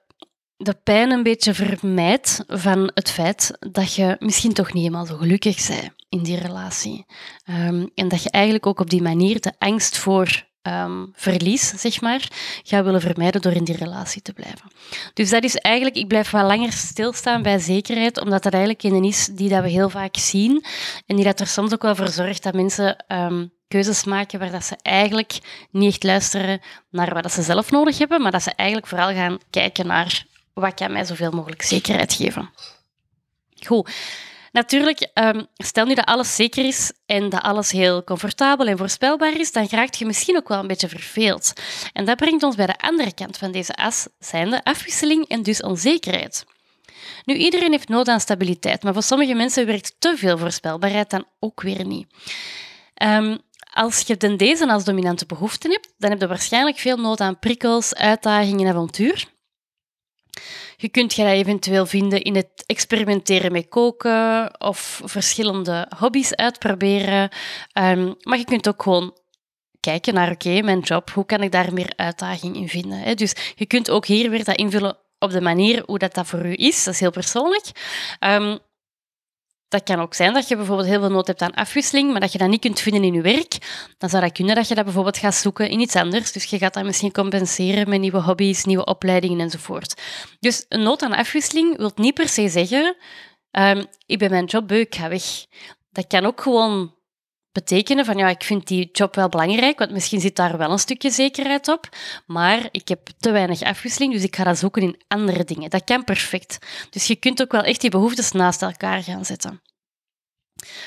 de 0.58 0.74
pijn 0.84 1.12
een 1.12 1.24
beetje 1.24 1.54
vermijdt 1.54 2.44
van 2.48 2.92
het 2.94 3.12
feit 3.12 3.58
dat 3.60 3.94
je 3.94 4.16
misschien 4.20 4.54
toch 4.54 4.74
niet 4.74 4.84
helemaal 4.84 5.06
zo 5.06 5.18
gelukkig 5.18 5.68
bent 5.68 5.92
in 6.10 6.24
die 6.24 6.38
relatie. 6.38 7.06
Um, 7.50 7.90
en 7.96 8.08
dat 8.08 8.24
je 8.24 8.30
eigenlijk 8.30 8.66
ook 8.66 8.80
op 8.80 8.90
die 8.90 9.02
manier 9.02 9.42
de 9.42 9.54
angst 9.58 9.98
voor 9.98 10.46
um, 10.62 11.12
verlies, 11.16 11.68
zeg 11.70 12.02
maar, 12.02 12.28
gaat 12.64 12.84
willen 12.84 13.02
vermijden 13.02 13.42
door 13.42 13.52
in 13.52 13.64
die 13.64 13.78
relatie 13.78 14.22
te 14.22 14.34
blijven. 14.34 14.72
Dus 15.14 15.30
dat 15.30 15.44
is 15.44 15.56
eigenlijk, 15.56 15.96
ik 15.96 16.08
blijf 16.08 16.32
wat 16.32 16.46
langer 16.46 16.72
stilstaan 16.72 17.42
bij 17.42 17.60
zekerheid, 17.60 18.20
omdat 18.20 18.44
dat 18.44 18.54
eigenlijk 18.54 18.84
een 18.84 19.04
is 19.04 19.26
die 19.26 19.50
dat 19.50 19.64
we 19.64 19.70
heel 19.70 19.90
vaak 19.90 20.18
zien 20.18 20.66
en 21.06 21.16
die 21.16 21.26
dat 21.26 21.40
er 21.40 21.48
soms 21.48 21.74
ook 21.74 21.82
wel 21.82 21.96
voor 21.96 22.10
zorgt 22.10 22.44
dat 22.44 22.54
mensen 22.54 23.06
um, 23.08 23.52
keuzes 23.68 24.04
maken 24.04 24.40
waar 24.40 24.52
dat 24.52 24.66
ze 24.66 24.76
eigenlijk 24.82 25.40
niet 25.72 25.92
echt 25.92 26.04
luisteren 26.04 26.62
naar 26.90 27.14
wat 27.14 27.24
dat 27.24 27.32
ze 27.32 27.42
zelf 27.42 27.72
nodig 27.72 27.98
hebben, 27.98 28.22
maar 28.22 28.32
dat 28.32 28.44
ze 28.44 28.52
eigenlijk 28.56 28.88
vooral 28.88 29.14
gaan 29.14 29.38
kijken 29.50 29.88
naar 29.88 30.26
wat 30.54 30.74
kan 30.74 30.92
mij 30.92 31.06
zoveel 31.06 31.32
mogelijk 31.32 31.62
zekerheid 31.62 32.14
geven? 32.14 32.50
Goed. 33.66 33.90
Natuurlijk, 34.52 35.10
um, 35.14 35.48
stel 35.54 35.86
nu 35.86 35.94
dat 35.94 36.06
alles 36.06 36.36
zeker 36.36 36.66
is 36.66 36.92
en 37.06 37.30
dat 37.30 37.42
alles 37.42 37.72
heel 37.72 38.04
comfortabel 38.04 38.68
en 38.68 38.78
voorspelbaar 38.78 39.40
is, 39.40 39.52
dan 39.52 39.68
raakt 39.70 39.98
je 39.98 40.06
misschien 40.06 40.38
ook 40.38 40.48
wel 40.48 40.60
een 40.60 40.68
beetje 40.68 40.90
verveeld. 40.90 41.54
En 41.94 42.06
dat 42.06 42.18
brengt 42.18 42.44
ons 42.44 42.56
bij 42.56 42.66
de 42.66 42.78
andere 42.78 43.14
kant 43.14 43.38
van 43.38 43.52
deze 43.52 43.74
as, 43.74 44.08
zijn 44.20 44.50
de 44.50 44.64
afwisseling 44.64 45.28
en 45.28 45.44
dus 45.44 45.62
onzekerheid. 45.62 46.46
Nu, 47.26 47.36
iedereen 47.36 47.72
heeft 47.72 47.88
nood 47.88 48.08
aan 48.08 48.20
stabiliteit, 48.20 48.84
maar 48.84 48.94
voor 48.94 49.04
sommige 49.04 49.34
mensen 49.34 49.66
werkt 49.66 49.96
te 50.00 50.18
veel 50.18 50.38
voorspelbaarheid 50.38 51.10
dan 51.10 51.26
ook 51.40 51.62
weer 51.62 51.86
niet. 51.86 52.08
Um, 53.04 53.38
als 53.72 54.02
je 54.02 54.18
den 54.18 54.38
deze 54.38 54.68
als 54.68 54.84
dominante 54.84 55.26
behoefte 55.26 55.68
hebt, 55.68 55.94
dan 55.98 56.10
heb 56.10 56.20
je 56.20 56.28
waarschijnlijk 56.28 56.78
veel 56.78 56.98
nood 56.98 57.20
aan 57.20 57.40
prikkels, 57.40 57.96
uitdagingen 57.96 58.68
en 58.68 58.74
avontuur. 58.74 59.26
Je 60.78 60.90
kunt 60.90 61.14
je 61.14 61.24
dat 61.24 61.32
eventueel 61.32 61.86
vinden 61.86 62.22
in 62.22 62.36
het 62.36 62.64
experimenteren 62.66 63.52
met 63.52 63.68
koken 63.70 64.60
of 64.60 65.02
verschillende 65.04 65.88
hobby's 65.98 66.34
uitproberen. 66.34 67.30
Um, 67.80 68.16
maar 68.20 68.38
je 68.38 68.46
kunt 68.46 68.68
ook 68.68 68.84
gewoon 68.84 69.18
kijken 69.80 70.14
naar, 70.14 70.32
oké, 70.32 70.62
mijn 70.62 70.80
job, 70.80 71.10
hoe 71.10 71.26
kan 71.26 71.42
ik 71.42 71.52
daar 71.52 71.74
meer 71.74 71.94
uitdaging 71.96 72.56
in 72.56 72.70
vinden? 72.70 73.00
Hè? 73.00 73.14
Dus 73.14 73.36
je 73.56 73.66
kunt 73.66 73.90
ook 73.90 74.06
hier 74.06 74.30
weer 74.30 74.44
dat 74.44 74.58
invullen 74.58 74.98
op 75.20 75.32
de 75.32 75.42
manier 75.42 75.84
hoe 75.86 75.98
dat, 75.98 76.14
dat 76.14 76.28
voor 76.28 76.46
u 76.46 76.54
is. 76.54 76.84
Dat 76.84 76.94
is 76.94 77.00
heel 77.00 77.12
persoonlijk. 77.12 77.66
Um, 78.20 78.60
dat 79.74 79.84
kan 79.84 80.00
ook 80.00 80.14
zijn 80.14 80.34
dat 80.34 80.48
je 80.48 80.56
bijvoorbeeld 80.56 80.88
heel 80.88 81.00
veel 81.00 81.10
nood 81.10 81.28
hebt 81.28 81.42
aan 81.42 81.54
afwisseling, 81.54 82.12
maar 82.12 82.20
dat 82.20 82.32
je 82.32 82.38
dat 82.38 82.50
niet 82.50 82.62
kunt 82.62 82.80
vinden 82.80 83.04
in 83.04 83.14
je 83.14 83.22
werk. 83.22 83.58
Dan 83.98 84.10
zou 84.10 84.24
dat 84.24 84.32
kunnen 84.32 84.56
dat 84.56 84.68
je 84.68 84.76
dat 84.76 84.84
bijvoorbeeld 84.84 85.18
gaat 85.18 85.36
zoeken 85.36 85.70
in 85.70 85.80
iets 85.80 85.96
anders. 85.96 86.32
Dus 86.32 86.44
je 86.44 86.58
gaat 86.58 86.74
dat 86.74 86.84
misschien 86.84 87.12
compenseren 87.12 87.90
met 87.90 88.00
nieuwe 88.00 88.22
hobby's, 88.22 88.64
nieuwe 88.64 88.86
opleidingen 88.86 89.40
enzovoort. 89.40 90.02
Dus 90.40 90.66
een 90.70 90.84
nood 90.84 91.02
aan 91.02 91.14
afwisseling 91.14 91.78
wil 91.78 91.92
niet 91.96 92.14
per 92.14 92.30
se 92.30 92.50
zeggen, 92.50 92.96
um, 93.52 93.86
ik 94.06 94.18
ben 94.18 94.30
mijn 94.30 94.46
job 94.46 94.68
beu, 94.68 94.80
ik 94.80 94.96
ga 94.96 95.10
weg. 95.10 95.46
Dat 95.92 96.08
kan 96.08 96.26
ook 96.26 96.42
gewoon 96.42 96.94
betekenen 97.54 98.06
van 98.06 98.18
ja, 98.18 98.28
ik 98.30 98.44
vind 98.44 98.68
die 98.68 98.90
job 98.92 99.16
wel 99.16 99.30
belangrijk, 99.30 99.80
want 99.80 99.92
misschien 99.92 100.20
zit 100.20 100.36
daar 100.36 100.58
wel 100.58 100.72
een 100.72 100.80
stukje 100.80 101.10
zekerheid 101.10 101.68
op, 101.68 101.90
maar 102.26 102.68
ik 102.72 102.88
heb 102.88 103.10
te 103.20 103.32
weinig 103.32 103.62
afwisseling, 103.62 104.14
dus 104.14 104.24
ik 104.24 104.36
ga 104.36 104.44
dat 104.44 104.58
zoeken 104.58 104.82
in 104.82 105.02
andere 105.08 105.44
dingen. 105.44 105.70
Dat 105.70 105.84
kan 105.84 106.04
perfect. 106.04 106.58
Dus 106.90 107.08
je 107.08 107.16
kunt 107.16 107.42
ook 107.42 107.52
wel 107.52 107.64
echt 107.64 107.82
die 107.82 107.90
behoeftes 107.90 108.32
naast 108.32 108.62
elkaar 108.62 109.04
gaan 109.04 109.26
zetten. 109.26 109.62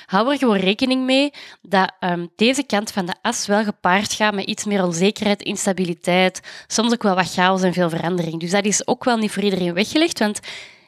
Hou 0.06 0.32
er 0.32 0.38
gewoon 0.38 0.56
rekening 0.56 1.04
mee 1.04 1.30
dat 1.62 1.92
um, 2.00 2.32
deze 2.36 2.62
kant 2.62 2.90
van 2.90 3.06
de 3.06 3.14
as 3.22 3.46
wel 3.46 3.64
gepaard 3.64 4.12
gaat 4.12 4.34
met 4.34 4.44
iets 4.44 4.64
meer 4.64 4.84
onzekerheid, 4.84 5.42
instabiliteit, 5.42 6.40
soms 6.66 6.92
ook 6.92 7.02
wel 7.02 7.14
wat 7.14 7.32
chaos 7.32 7.62
en 7.62 7.72
veel 7.72 7.90
verandering. 7.90 8.40
Dus 8.40 8.50
dat 8.50 8.64
is 8.64 8.86
ook 8.86 9.04
wel 9.04 9.16
niet 9.16 9.30
voor 9.30 9.42
iedereen 9.42 9.74
weggelegd, 9.74 10.18
want 10.18 10.40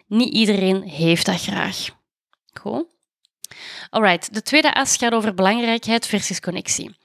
niet 0.06 0.34
iedereen 0.34 0.82
heeft 0.82 1.26
dat 1.26 1.40
graag. 1.40 1.88
Goed. 2.60 2.97
Alright, 3.90 4.34
de 4.34 4.42
tweede 4.42 4.74
as 4.74 4.96
gaat 4.96 5.12
over 5.12 5.34
belangrijkheid 5.34 6.06
versus 6.06 6.40
connectie. 6.40 6.96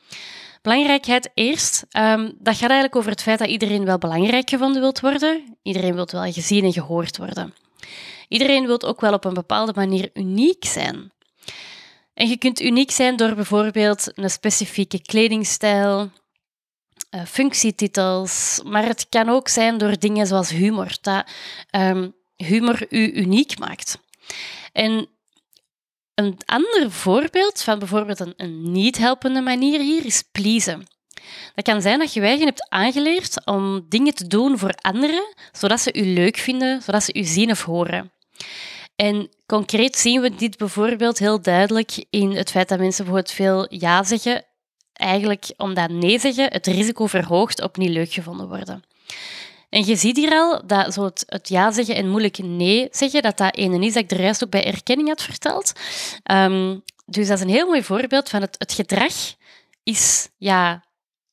Belangrijkheid 0.61 1.29
eerst, 1.33 1.85
um, 1.91 2.33
dat 2.39 2.53
gaat 2.53 2.69
eigenlijk 2.69 2.95
over 2.95 3.11
het 3.11 3.21
feit 3.21 3.39
dat 3.39 3.47
iedereen 3.47 3.85
wel 3.85 3.97
belangrijk 3.97 4.49
gevonden 4.49 4.81
wilt 4.81 4.99
worden. 4.99 5.57
Iedereen 5.61 5.95
wil 5.95 6.07
wel 6.11 6.31
gezien 6.31 6.63
en 6.63 6.73
gehoord 6.73 7.17
worden. 7.17 7.53
Iedereen 8.27 8.65
wil 8.65 8.81
ook 8.81 9.01
wel 9.01 9.13
op 9.13 9.25
een 9.25 9.33
bepaalde 9.33 9.73
manier 9.75 10.09
uniek 10.13 10.65
zijn. 10.65 11.11
En 12.13 12.27
je 12.27 12.37
kunt 12.37 12.61
uniek 12.61 12.91
zijn 12.91 13.15
door 13.15 13.35
bijvoorbeeld 13.35 14.11
een 14.15 14.29
specifieke 14.29 15.01
kledingstijl, 15.01 16.11
uh, 17.11 17.25
functietitels, 17.25 18.61
maar 18.63 18.85
het 18.85 19.09
kan 19.09 19.29
ook 19.29 19.47
zijn 19.47 19.77
door 19.77 19.99
dingen 19.99 20.27
zoals 20.27 20.49
humor, 20.49 20.97
dat 21.01 21.25
um, 21.71 22.15
humor 22.35 22.85
u 22.89 23.11
uniek 23.13 23.59
maakt. 23.59 23.99
En 24.71 25.07
een 26.15 26.37
ander 26.45 26.91
voorbeeld 26.91 27.61
van 27.61 27.79
bijvoorbeeld 27.79 28.19
een, 28.19 28.71
niet 28.71 28.97
helpende 28.97 29.41
manier 29.41 29.79
hier 29.79 30.05
is 30.05 30.23
pleasen. 30.31 30.87
Dat 31.55 31.63
kan 31.65 31.81
zijn 31.81 31.99
dat 31.99 32.13
je 32.13 32.21
eigen 32.21 32.45
hebt 32.45 32.69
aangeleerd 32.69 33.45
om 33.45 33.85
dingen 33.89 34.13
te 34.13 34.27
doen 34.27 34.57
voor 34.57 34.73
anderen, 34.81 35.35
zodat 35.51 35.79
ze 35.79 35.93
u 35.93 36.05
leuk 36.05 36.37
vinden, 36.37 36.81
zodat 36.81 37.03
ze 37.03 37.13
u 37.13 37.23
zien 37.23 37.51
of 37.51 37.63
horen. 37.63 38.11
En 38.95 39.29
concreet 39.45 39.97
zien 39.97 40.21
we 40.21 40.35
dit 40.35 40.57
bijvoorbeeld 40.57 41.19
heel 41.19 41.41
duidelijk 41.41 42.05
in 42.09 42.31
het 42.31 42.51
feit 42.51 42.69
dat 42.69 42.79
mensen 42.79 43.03
bijvoorbeeld 43.05 43.35
veel 43.35 43.65
ja 43.69 44.03
zeggen, 44.03 44.45
eigenlijk 44.93 45.53
omdat 45.57 45.89
nee 45.89 46.19
zeggen 46.19 46.53
het 46.53 46.67
risico 46.67 47.05
verhoogt 47.05 47.61
op 47.61 47.77
niet 47.77 47.89
leuk 47.89 48.11
gevonden 48.11 48.47
worden. 48.47 48.83
En 49.73 49.85
je 49.85 49.95
ziet 49.95 50.17
hier 50.17 50.31
al 50.31 50.61
dat 50.65 50.93
zo 50.93 51.03
het, 51.03 51.49
ja 51.49 51.71
zeggen 51.71 51.95
en 51.95 52.09
moeilijk 52.09 52.37
nee 52.37 52.87
zeggen, 52.91 53.21
dat 53.21 53.37
dat 53.37 53.55
ene 53.55 53.85
is 53.85 53.93
dat 53.93 54.03
ik 54.03 54.11
er 54.11 54.21
juist 54.21 54.43
ook 54.43 54.49
bij 54.49 54.65
erkenning 54.65 55.07
had 55.07 55.21
verteld. 55.21 55.73
Um, 56.31 56.83
dus 57.05 57.27
dat 57.27 57.37
is 57.37 57.43
een 57.43 57.49
heel 57.49 57.67
mooi 57.67 57.83
voorbeeld 57.83 58.29
van 58.29 58.41
het, 58.41 58.55
het 58.57 58.73
gedrag 58.73 59.13
is 59.83 60.29
ja 60.37 60.83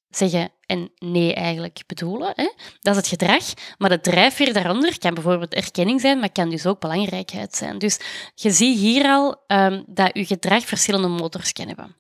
zeggen 0.09 0.53
en 0.67 0.91
nee 0.99 1.35
eigenlijk 1.35 1.83
bedoelen. 1.87 2.33
Hè? 2.35 2.53
Dat 2.81 2.97
is 2.97 2.97
het 2.97 3.09
gedrag. 3.09 3.45
Maar 3.79 3.91
de 3.91 4.01
drijfveer 4.01 4.53
daaronder 4.53 4.99
kan 4.99 5.15
bijvoorbeeld 5.15 5.55
erkenning 5.55 6.01
zijn, 6.01 6.19
maar 6.19 6.33
kan 6.33 6.51
dus 6.51 6.67
ook 6.67 6.81
belangrijkheid 6.81 7.57
zijn. 7.57 7.79
Dus 7.79 7.99
je 8.35 8.51
ziet 8.51 8.79
hier 8.79 9.05
al 9.05 9.43
um, 9.47 9.85
dat 9.87 10.11
je 10.13 10.25
gedrag 10.25 10.65
verschillende 10.65 11.09
motors 11.09 11.53
kan 11.53 11.67
hebben. 11.67 11.97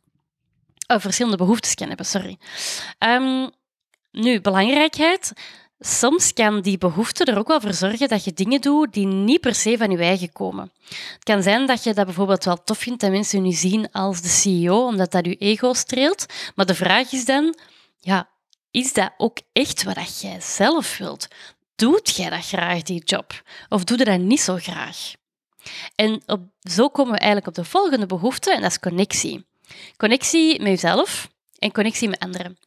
Oh, 0.86 1.00
verschillende 1.00 1.36
behoeftes 1.36 1.74
kan 1.74 1.88
hebben, 1.88 2.06
sorry. 2.06 2.38
Um, 2.98 3.50
nu, 4.10 4.40
belangrijkheid. 4.40 5.32
Soms 5.82 6.32
kan 6.32 6.60
die 6.60 6.78
behoefte 6.78 7.24
er 7.24 7.38
ook 7.38 7.48
wel 7.48 7.60
voor 7.60 7.74
zorgen 7.74 8.08
dat 8.08 8.24
je 8.24 8.32
dingen 8.32 8.60
doet 8.60 8.92
die 8.92 9.06
niet 9.06 9.40
per 9.40 9.54
se 9.54 9.76
van 9.76 9.90
je 9.90 9.98
eigen 9.98 10.32
komen. 10.32 10.72
Het 10.88 11.24
kan 11.24 11.42
zijn 11.42 11.66
dat 11.66 11.84
je 11.84 11.94
dat 11.94 12.04
bijvoorbeeld 12.04 12.44
wel 12.44 12.64
tof 12.64 12.78
vindt 12.78 13.00
dat 13.00 13.10
mensen 13.10 13.44
je 13.44 13.52
zien 13.52 13.92
als 13.92 14.20
de 14.20 14.28
CEO, 14.28 14.86
omdat 14.86 15.12
dat 15.12 15.26
je 15.26 15.36
ego 15.36 15.72
streelt. 15.72 16.26
Maar 16.54 16.66
de 16.66 16.74
vraag 16.74 17.12
is 17.12 17.24
dan, 17.24 17.56
ja, 17.98 18.28
is 18.70 18.92
dat 18.92 19.12
ook 19.16 19.38
echt 19.52 19.82
wat 19.82 20.20
jij 20.20 20.40
zelf 20.40 20.98
wilt? 20.98 21.28
Doet 21.76 22.16
jij 22.16 22.30
dat 22.30 22.46
graag, 22.46 22.82
die 22.82 23.02
job? 23.04 23.42
Of 23.68 23.84
doe 23.84 23.98
je 23.98 24.04
dat 24.04 24.18
niet 24.18 24.40
zo 24.40 24.56
graag? 24.56 25.12
En 25.94 26.22
op, 26.26 26.40
zo 26.62 26.88
komen 26.88 27.12
we 27.12 27.18
eigenlijk 27.18 27.48
op 27.48 27.64
de 27.64 27.70
volgende 27.70 28.06
behoefte, 28.06 28.54
en 28.54 28.60
dat 28.60 28.70
is 28.70 28.80
connectie. 28.80 29.46
Connectie 29.96 30.58
met 30.58 30.68
jezelf 30.68 31.28
en 31.58 31.72
connectie 31.72 32.08
met 32.08 32.18
anderen. 32.18 32.58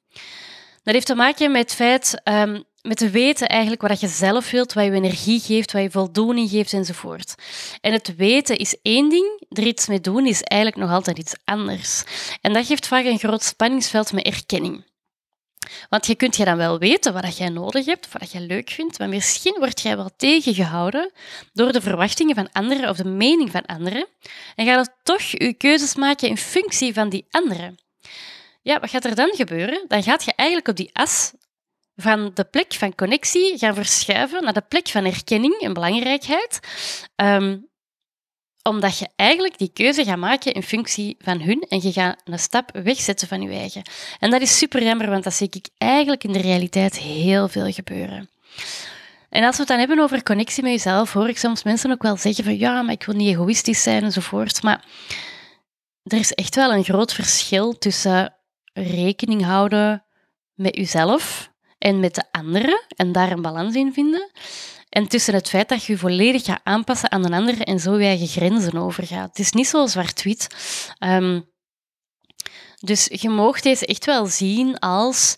Dat 0.84 0.94
heeft 0.94 1.06
te 1.06 1.16
maken 1.16 1.52
met 1.52 1.62
het 1.62 1.74
feit, 1.74 2.22
um, 2.24 2.64
met 2.84 2.98
te 2.98 3.10
weten 3.10 3.48
eigenlijk 3.48 3.82
wat 3.82 4.00
je 4.00 4.08
zelf 4.08 4.52
wilt, 4.52 4.74
wat 4.74 4.84
je 4.84 4.92
energie 4.92 5.40
geeft, 5.40 5.72
wat 5.72 5.82
je 5.82 5.92
voldoening 5.92 6.50
geeft 6.50 6.74
enzovoort. 6.74 7.36
En 7.82 7.92
het 7.92 8.16
weten 8.16 8.58
is 8.58 8.76
één 8.82 9.10
ding, 9.10 9.46
er 9.50 9.64
iets 9.64 9.88
mee 9.88 10.02
doen 10.02 10.26
is 10.26 10.42
eigenlijk 10.42 10.82
nog 10.82 10.92
altijd 10.92 11.18
iets 11.18 11.36
anders. 11.44 12.04
En 12.42 12.54
dat 12.54 12.66
geeft 12.66 12.88
vaak 12.88 13.06
een 13.06 13.20
groot 13.20 13.44
spanningsveld 13.44 14.14
met 14.14 14.26
erkenning. 14.26 14.86
Want 15.90 16.08
je 16.08 16.16
kunt 16.16 16.36
je 16.36 16.46
dan 16.46 16.58
wel 16.58 16.80
weten 16.80 17.14
wat 17.14 17.38
jij 17.38 17.50
nodig 17.50 17.86
hebt, 17.86 18.08
wat 18.20 18.32
je 18.32 18.40
leuk 18.40 18.70
vindt, 18.70 19.00
maar 19.00 19.10
misschien 19.10 19.56
word 19.60 19.82
jij 19.82 19.96
wel 19.96 20.10
tegengehouden 20.18 21.12
door 21.54 21.72
de 21.72 21.82
verwachtingen 21.82 22.36
van 22.36 22.52
anderen 22.52 22.90
of 22.90 22.98
de 22.98 23.06
mening 23.06 23.52
van 23.52 23.66
anderen 23.66 24.08
en 24.56 24.66
gaat 24.66 24.86
het 24.86 24.96
toch 25.04 25.22
je 25.22 25.54
keuzes 25.54 25.96
maken 25.96 26.30
in 26.30 26.38
functie 26.38 26.94
van 26.94 27.10
die 27.10 27.26
anderen. 27.30 27.78
Ja, 28.62 28.80
wat 28.80 28.90
gaat 28.90 29.06
er 29.06 29.16
dan 29.16 29.32
gebeuren? 29.36 29.86
Dan 29.88 30.04
gaat 30.04 30.24
je 30.24 30.34
eigenlijk 30.36 30.68
op 30.68 30.76
die 30.76 30.90
as 30.94 31.32
van 31.96 32.32
de 32.34 32.44
plek 32.44 32.74
van 32.74 32.96
connectie 32.96 33.58
gaan 33.58 33.76
verschuiven 33.76 34.44
naar 34.44 34.54
de 34.54 34.66
plek 34.68 34.88
van 34.88 35.06
erkenning 35.06 35.54
en 35.54 35.74
belangrijkheid. 35.74 36.60
Ehm, 37.16 37.58
omdat 38.64 38.98
je 38.98 39.10
eigenlijk 39.16 39.58
die 39.58 39.72
keuze 39.74 40.04
gaat 40.04 40.18
maken 40.18 40.54
in 40.54 40.64
functie 40.64 41.16
van 41.20 41.42
hun 41.42 41.62
en 41.62 41.82
je 41.82 41.92
gaat 41.92 42.22
een 42.24 42.40
stap 42.40 42.70
wegzetten 42.84 43.28
van 43.28 43.42
je 43.42 43.50
eigen. 43.50 43.82
En 44.20 44.30
dat 44.30 44.42
is 44.42 44.58
super 44.58 44.84
jammer, 44.84 45.10
want 45.10 45.24
dat 45.24 45.34
zie 45.34 45.48
ik 45.52 45.70
eigenlijk 45.78 46.24
in 46.24 46.32
de 46.32 46.42
realiteit 46.42 46.98
heel 46.98 47.48
veel 47.48 47.72
gebeuren. 47.72 48.30
En 49.30 49.44
als 49.44 49.56
we 49.56 49.62
het 49.62 49.68
dan 49.68 49.80
hebben 49.80 50.00
over 50.00 50.24
connectie 50.24 50.64
met 50.64 50.72
jezelf, 50.72 51.14
hoor 51.14 51.30
ik 51.30 51.38
soms 51.38 51.64
mensen 51.64 51.92
ook 51.92 52.02
wel 52.02 52.18
zeggen 52.18 52.44
van 52.44 52.58
ja, 52.58 52.82
maar 52.82 52.94
ik 52.94 53.04
wil 53.04 53.16
niet 53.16 53.30
egoïstisch 53.30 53.84
zijn 53.84 54.04
enzovoort. 54.04 54.64
Maar 54.64 54.86
er 56.04 56.20
is 56.20 56.32
echt 56.32 56.56
wel 56.56 56.74
een 56.74 56.84
groot 56.84 57.14
verschil 57.14 57.78
tussen 57.78 58.36
rekening 58.74 59.44
houden 59.44 60.06
met 60.54 60.76
jezelf 60.76 61.53
en 61.84 62.00
met 62.00 62.16
de 62.16 62.24
anderen 62.32 62.84
en 62.96 63.12
daar 63.12 63.32
een 63.32 63.42
balans 63.42 63.76
in 63.76 63.94
vinden. 63.94 64.32
En 64.90 65.08
tussen 65.08 65.34
het 65.34 65.50
feit 65.50 65.70
dat 65.70 65.84
je 65.84 65.92
je 65.94 66.00
volledig 66.00 66.44
gaat 66.46 66.62
aanpassen 66.64 67.12
aan 67.12 67.26
een 67.26 67.34
ander 67.34 67.62
en 67.62 67.80
zo 67.80 68.00
je 68.00 68.06
eigen 68.06 68.28
grenzen 68.28 68.78
overgaat. 68.78 69.30
Het 69.30 69.40
is 69.40 69.52
niet 69.52 69.68
zo 69.68 69.88
zwart-wit. 69.88 70.48
Ehm, 71.00 71.42
dus 72.80 73.08
je 73.12 73.30
mag 73.30 73.62
deze 73.62 73.86
echt 73.86 74.06
wel 74.06 74.26
zien 74.26 74.80
als 74.80 75.38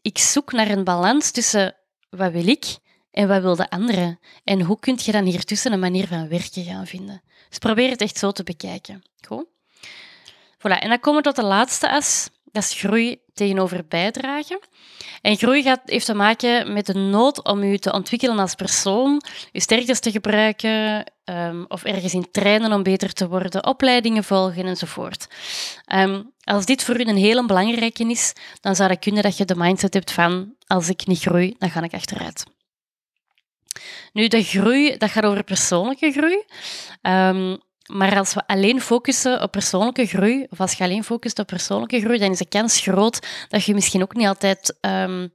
ik 0.00 0.18
zoek 0.18 0.52
naar 0.52 0.70
een 0.70 0.84
balans 0.84 1.30
tussen 1.30 1.76
wat 2.10 2.32
wil 2.32 2.48
ik 2.48 2.76
en 3.10 3.28
wat 3.28 3.42
wil 3.42 3.56
de 3.56 3.70
andere. 3.70 4.18
En 4.44 4.60
hoe 4.60 4.78
kun 4.78 4.98
je 5.02 5.12
dan 5.12 5.24
hiertussen 5.24 5.72
een 5.72 5.80
manier 5.80 6.06
van 6.06 6.28
werken 6.28 6.64
gaan 6.64 6.86
vinden. 6.86 7.22
Dus 7.48 7.58
probeer 7.58 7.90
het 7.90 8.00
echt 8.00 8.18
zo 8.18 8.30
te 8.30 8.42
bekijken. 8.42 9.02
Goed? 9.26 9.46
Voilà. 10.58 10.78
En 10.78 10.88
dan 10.88 11.00
komen 11.00 11.22
we 11.22 11.28
tot 11.28 11.36
de 11.36 11.44
laatste 11.44 11.90
as. 11.90 12.28
Dat 12.52 12.62
is 12.62 12.72
groei 12.72 13.20
tegenover 13.34 13.84
bijdragen. 13.88 14.60
En 15.20 15.36
groei 15.36 15.62
gaat, 15.62 15.80
heeft 15.84 16.06
te 16.06 16.14
maken 16.14 16.72
met 16.72 16.86
de 16.86 16.94
nood 16.94 17.44
om 17.44 17.64
je 17.64 17.78
te 17.78 17.92
ontwikkelen 17.92 18.38
als 18.38 18.54
persoon, 18.54 19.22
je 19.52 19.60
sterktes 19.60 20.00
te 20.00 20.10
gebruiken 20.10 21.04
um, 21.24 21.64
of 21.68 21.84
ergens 21.84 22.14
in 22.14 22.30
trainen 22.30 22.72
om 22.72 22.82
beter 22.82 23.12
te 23.12 23.28
worden, 23.28 23.66
opleidingen 23.66 24.24
volgen 24.24 24.66
enzovoort. 24.66 25.26
Um, 25.94 26.32
als 26.44 26.64
dit 26.64 26.84
voor 26.84 27.00
u 27.00 27.04
een 27.04 27.16
hele 27.16 27.46
belangrijke 27.46 28.04
is, 28.04 28.32
dan 28.60 28.76
zou 28.76 28.90
het 28.90 28.98
kunnen 28.98 29.22
dat 29.22 29.36
je 29.36 29.44
de 29.44 29.56
mindset 29.56 29.94
hebt 29.94 30.12
van 30.12 30.54
als 30.66 30.88
ik 30.88 31.06
niet 31.06 31.20
groei, 31.20 31.54
dan 31.58 31.70
ga 31.70 31.82
ik 31.82 31.94
achteruit. 31.94 32.44
Nu, 34.12 34.28
de 34.28 34.42
groei, 34.42 34.96
dat 34.96 35.10
gaat 35.10 35.24
over 35.24 35.44
persoonlijke 35.44 36.12
groei. 36.12 36.44
Um, 37.02 37.60
maar 37.92 38.18
als 38.18 38.34
we 38.34 38.46
alleen 38.46 38.80
focussen 38.80 39.42
op 39.42 39.50
persoonlijke 39.50 40.06
groei, 40.06 40.46
of 40.50 40.60
als 40.60 40.72
je 40.72 40.84
alleen 40.84 41.04
focust 41.04 41.38
op 41.38 41.46
persoonlijke 41.46 42.00
groei, 42.00 42.18
dan 42.18 42.30
is 42.30 42.38
de 42.38 42.48
kans 42.48 42.80
groot 42.80 43.26
dat 43.48 43.64
je 43.64 43.74
misschien 43.74 44.02
ook 44.02 44.14
niet 44.14 44.26
altijd 44.26 44.76
um, 44.80 45.32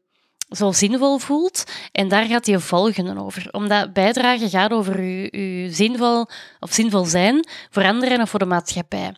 zo 0.50 0.72
zinvol 0.72 1.18
voelt. 1.18 1.64
En 1.92 2.08
daar 2.08 2.26
gaat 2.26 2.46
je 2.46 2.60
volgende 2.60 3.22
over. 3.22 3.48
Omdat 3.52 3.94
bijdragen 3.94 4.50
gaat 4.50 4.72
over 4.72 5.02
je, 5.02 5.68
zinvol 5.72 6.26
of 6.60 6.74
zinvol 6.74 7.06
zijn 7.06 7.48
voor 7.70 7.84
anderen 7.84 8.22
of 8.22 8.30
voor 8.30 8.40
de 8.40 8.46
maatschappij. 8.46 9.16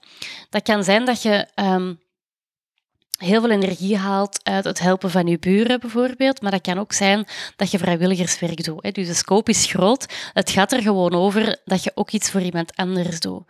Dat 0.49 0.63
kan 0.63 0.83
zijn 0.83 1.05
dat 1.05 1.21
je 1.21 1.47
um, 1.55 1.99
heel 3.19 3.41
veel 3.41 3.49
energie 3.49 3.97
haalt 3.97 4.39
uit 4.43 4.65
het 4.65 4.79
helpen 4.79 5.11
van 5.11 5.27
je 5.27 5.39
buren 5.39 5.79
bijvoorbeeld, 5.79 6.41
maar 6.41 6.51
dat 6.51 6.61
kan 6.61 6.79
ook 6.79 6.93
zijn 6.93 7.27
dat 7.55 7.71
je 7.71 7.77
vrijwilligerswerk 7.77 8.63
doet. 8.63 8.95
Dus 8.95 9.07
de 9.07 9.13
scope 9.13 9.51
is 9.51 9.65
groot. 9.65 10.05
Het 10.33 10.49
gaat 10.49 10.71
er 10.71 10.81
gewoon 10.81 11.13
over 11.13 11.61
dat 11.65 11.83
je 11.83 11.91
ook 11.95 12.11
iets 12.11 12.31
voor 12.31 12.41
iemand 12.41 12.75
anders 12.75 13.19
doet. 13.19 13.43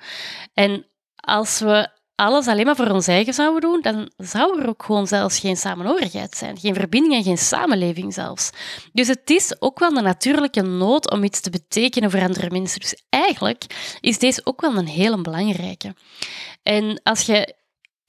En 0.53 0.85
als 1.15 1.59
we 1.59 1.89
alles 2.15 2.47
alleen 2.47 2.65
maar 2.65 2.75
voor 2.75 2.89
ons 2.89 3.07
eigen 3.07 3.33
zouden 3.33 3.61
doen, 3.61 3.81
dan 3.81 4.11
zou 4.17 4.61
er 4.61 4.67
ook 4.67 4.83
gewoon 4.83 5.07
zelfs 5.07 5.39
geen 5.39 5.57
samenhorigheid 5.57 6.35
zijn. 6.35 6.57
Geen 6.57 6.75
verbinding 6.75 7.13
en 7.15 7.23
geen 7.23 7.37
samenleving 7.37 8.13
zelfs. 8.13 8.49
Dus 8.93 9.07
het 9.07 9.29
is 9.29 9.61
ook 9.61 9.79
wel 9.79 9.97
een 9.97 10.03
natuurlijke 10.03 10.61
nood 10.61 11.11
om 11.11 11.23
iets 11.23 11.39
te 11.39 11.49
betekenen 11.49 12.11
voor 12.11 12.21
andere 12.21 12.49
mensen. 12.49 12.79
Dus 12.79 13.03
eigenlijk 13.09 13.65
is 13.99 14.19
deze 14.19 14.41
ook 14.43 14.61
wel 14.61 14.75
een 14.75 14.87
hele 14.87 15.21
belangrijke. 15.21 15.95
En 16.63 17.01
als 17.03 17.21
je 17.21 17.55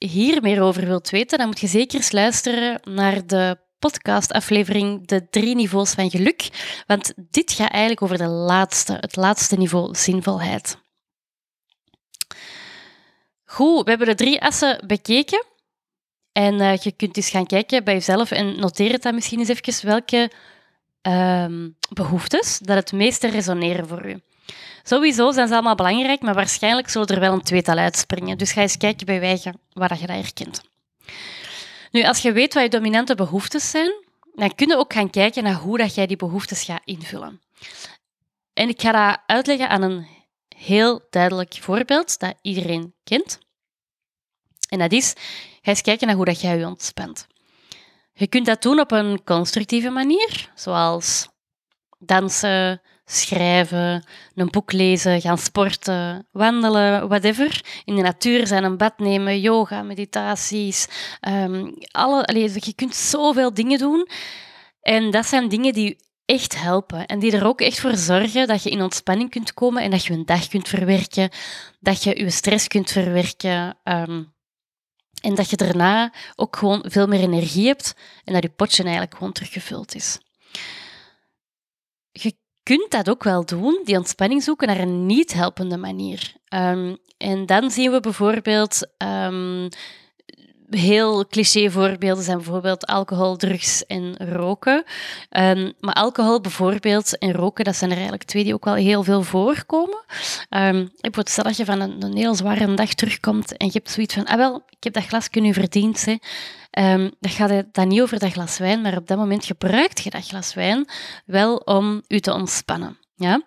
hier 0.05 0.41
meer 0.41 0.61
over 0.61 0.85
wilt 0.85 1.09
weten, 1.09 1.37
dan 1.37 1.47
moet 1.47 1.59
je 1.59 1.67
zeker 1.67 1.95
eens 1.95 2.11
luisteren 2.11 2.79
naar 2.83 3.27
de 3.27 3.57
podcastaflevering 3.79 5.07
De 5.07 5.29
Drie 5.29 5.55
Niveaus 5.55 5.91
van 5.91 6.09
Geluk. 6.09 6.49
Want 6.87 7.13
dit 7.15 7.51
gaat 7.51 7.71
eigenlijk 7.71 8.01
over 8.01 8.17
de 8.17 8.27
laatste, 8.27 8.93
het 8.93 9.15
laatste 9.15 9.55
niveau 9.55 9.95
zinvolheid. 9.95 10.77
Goed, 13.45 13.83
we 13.83 13.89
hebben 13.89 14.07
de 14.07 14.15
drie 14.15 14.41
assen 14.41 14.83
bekeken. 14.87 15.45
En 16.31 16.53
uh, 16.53 16.75
je 16.75 16.91
kunt 16.91 17.17
eens 17.17 17.29
gaan 17.29 17.45
kijken 17.45 17.83
bij 17.83 17.93
jezelf 17.93 18.31
en 18.31 18.59
noteer 18.59 18.91
het 18.91 19.01
dan 19.01 19.15
misschien 19.15 19.39
eens 19.39 19.49
even 19.49 19.85
welke 19.85 20.31
uh, 21.07 21.45
behoeftes 21.93 22.59
dat 22.59 22.75
het 22.75 22.91
meeste 22.91 23.27
resoneren 23.27 23.87
voor 23.87 24.05
u. 24.05 24.21
Sowieso 24.83 25.31
zijn 25.31 25.47
ze 25.47 25.53
allemaal 25.53 25.75
belangrijk, 25.75 26.21
maar 26.21 26.33
waarschijnlijk 26.33 26.89
zullen 26.89 27.07
er 27.07 27.19
wel 27.19 27.33
een 27.33 27.41
tweetal 27.41 27.77
uitspringen. 27.77 28.37
Dus 28.37 28.51
ga 28.51 28.61
eens 28.61 28.77
kijken 28.77 29.05
bij 29.05 29.19
wijgen 29.19 29.59
waar 29.73 29.99
je 29.99 30.07
dat 30.07 30.15
herkent. 30.15 30.61
Nu, 31.91 32.03
als 32.03 32.21
je 32.21 32.31
weet 32.31 32.53
wat 32.53 32.63
je 32.63 32.69
dominante 32.69 33.15
behoeftes 33.15 33.69
zijn, 33.69 33.91
dan 34.35 34.55
kun 34.55 34.67
je 34.67 34.77
ook 34.77 34.93
gaan 34.93 35.09
kijken 35.09 35.43
naar 35.43 35.55
hoe 35.55 35.77
dat 35.77 35.95
jij 35.95 36.07
die 36.07 36.17
behoeftes 36.17 36.63
gaat 36.63 36.81
invullen. 36.85 37.41
En 38.53 38.69
ik 38.69 38.81
ga 38.81 38.91
dat 38.91 39.19
uitleggen 39.25 39.69
aan 39.69 39.81
een 39.81 40.07
heel 40.55 41.07
duidelijk 41.09 41.57
voorbeeld 41.61 42.19
dat 42.19 42.35
iedereen 42.41 42.93
kent. 43.03 43.39
En 44.69 44.79
dat 44.79 44.91
is, 44.91 45.13
ga 45.61 45.69
eens 45.71 45.81
kijken 45.81 46.07
naar 46.07 46.15
hoe 46.15 46.25
dat 46.25 46.41
jij 46.41 46.57
je 46.57 46.65
ontspant. 46.65 47.27
Je 48.13 48.27
kunt 48.27 48.45
dat 48.45 48.61
doen 48.61 48.79
op 48.79 48.91
een 48.91 49.23
constructieve 49.23 49.89
manier, 49.89 50.51
zoals 50.55 51.27
dansen, 51.99 52.81
schrijven, 53.11 54.03
een 54.35 54.49
boek 54.49 54.71
lezen, 54.71 55.21
gaan 55.21 55.37
sporten, 55.37 56.27
wandelen, 56.31 57.07
whatever. 57.07 57.81
In 57.85 57.95
de 57.95 58.01
natuur 58.01 58.47
zijn, 58.47 58.63
een 58.63 58.77
bad 58.77 58.99
nemen, 58.99 59.39
yoga, 59.39 59.81
meditaties. 59.81 60.87
Um, 61.27 61.73
alle, 61.91 62.25
allez, 62.25 62.65
je 62.65 62.73
kunt 62.73 62.95
zoveel 62.95 63.53
dingen 63.53 63.79
doen. 63.79 64.07
En 64.81 65.11
dat 65.11 65.25
zijn 65.25 65.49
dingen 65.49 65.73
die 65.73 65.97
echt 66.25 66.61
helpen. 66.61 67.05
En 67.05 67.19
die 67.19 67.31
er 67.31 67.45
ook 67.45 67.61
echt 67.61 67.79
voor 67.79 67.95
zorgen 67.95 68.47
dat 68.47 68.63
je 68.63 68.69
in 68.69 68.81
ontspanning 68.81 69.29
kunt 69.29 69.53
komen 69.53 69.83
en 69.83 69.91
dat 69.91 70.05
je 70.05 70.13
een 70.13 70.25
dag 70.25 70.47
kunt 70.47 70.67
verwerken, 70.67 71.29
dat 71.79 72.03
je 72.03 72.19
je 72.19 72.29
stress 72.29 72.67
kunt 72.67 72.91
verwerken. 72.91 73.77
Um, 73.83 74.33
en 75.21 75.35
dat 75.35 75.49
je 75.49 75.55
daarna 75.55 76.13
ook 76.35 76.55
gewoon 76.55 76.83
veel 76.87 77.07
meer 77.07 77.19
energie 77.19 77.67
hebt 77.67 77.95
en 78.23 78.33
dat 78.33 78.43
je 78.43 78.49
potje 78.49 78.83
eigenlijk 78.83 79.13
gewoon 79.13 79.33
teruggevuld 79.33 79.95
is. 79.95 80.19
Kunt 82.63 82.91
dat 82.91 83.09
ook 83.09 83.23
wel 83.23 83.45
doen, 83.45 83.81
die 83.83 83.97
ontspanning 83.97 84.43
zoeken 84.43 84.67
naar 84.67 84.79
een 84.79 85.05
niet 85.05 85.33
helpende 85.33 85.77
manier. 85.77 86.33
Um, 86.53 86.97
en 87.17 87.45
dan 87.45 87.71
zien 87.71 87.91
we 87.91 87.99
bijvoorbeeld 87.99 88.87
um, 88.97 89.69
heel 90.69 91.27
cliché 91.27 91.71
voorbeelden 91.71 92.23
zijn 92.23 92.37
bijvoorbeeld 92.37 92.85
alcohol, 92.85 93.35
drugs 93.35 93.85
en 93.85 94.15
roken. 94.17 94.83
Um, 95.29 95.73
maar 95.79 95.93
alcohol 95.93 96.41
bijvoorbeeld 96.41 97.17
en 97.17 97.31
roken, 97.31 97.65
dat 97.65 97.75
zijn 97.75 97.89
er 97.89 97.95
eigenlijk 97.95 98.27
twee 98.27 98.43
die 98.43 98.53
ook 98.53 98.65
wel 98.65 98.73
heel 98.73 99.03
veel 99.03 99.21
voorkomen. 99.21 100.03
Ik 101.01 101.15
word 101.15 101.29
stel 101.29 101.43
dat 101.43 101.57
je 101.57 101.65
van 101.65 101.79
een, 101.79 102.03
een, 102.03 102.17
heel 102.17 102.35
zware 102.35 102.73
dag 102.73 102.93
terugkomt 102.93 103.57
en 103.57 103.65
je 103.65 103.73
hebt 103.73 103.91
zoiets 103.91 104.13
van, 104.13 104.25
ah 104.25 104.37
wel, 104.37 104.63
ik 104.69 104.83
heb 104.83 104.93
dat 104.93 105.05
glas 105.05 105.29
kunnen 105.29 105.53
verdiend. 105.53 106.05
Hè. 106.05 106.15
Um, 106.79 107.11
dat 107.19 107.31
gaat 107.31 107.63
dan 107.71 107.87
niet 107.87 108.01
over 108.01 108.19
dat 108.19 108.31
glas 108.31 108.57
wijn, 108.57 108.81
maar 108.81 108.97
op 108.97 109.07
dat 109.07 109.17
moment 109.17 109.45
gebruikt 109.45 110.01
je 110.01 110.09
dat 110.09 110.27
glas 110.27 110.53
wijn 110.53 110.85
wel 111.25 111.55
om 111.55 112.01
je 112.07 112.19
te 112.19 112.33
ontspannen. 112.33 112.97
Ja? 113.15 113.41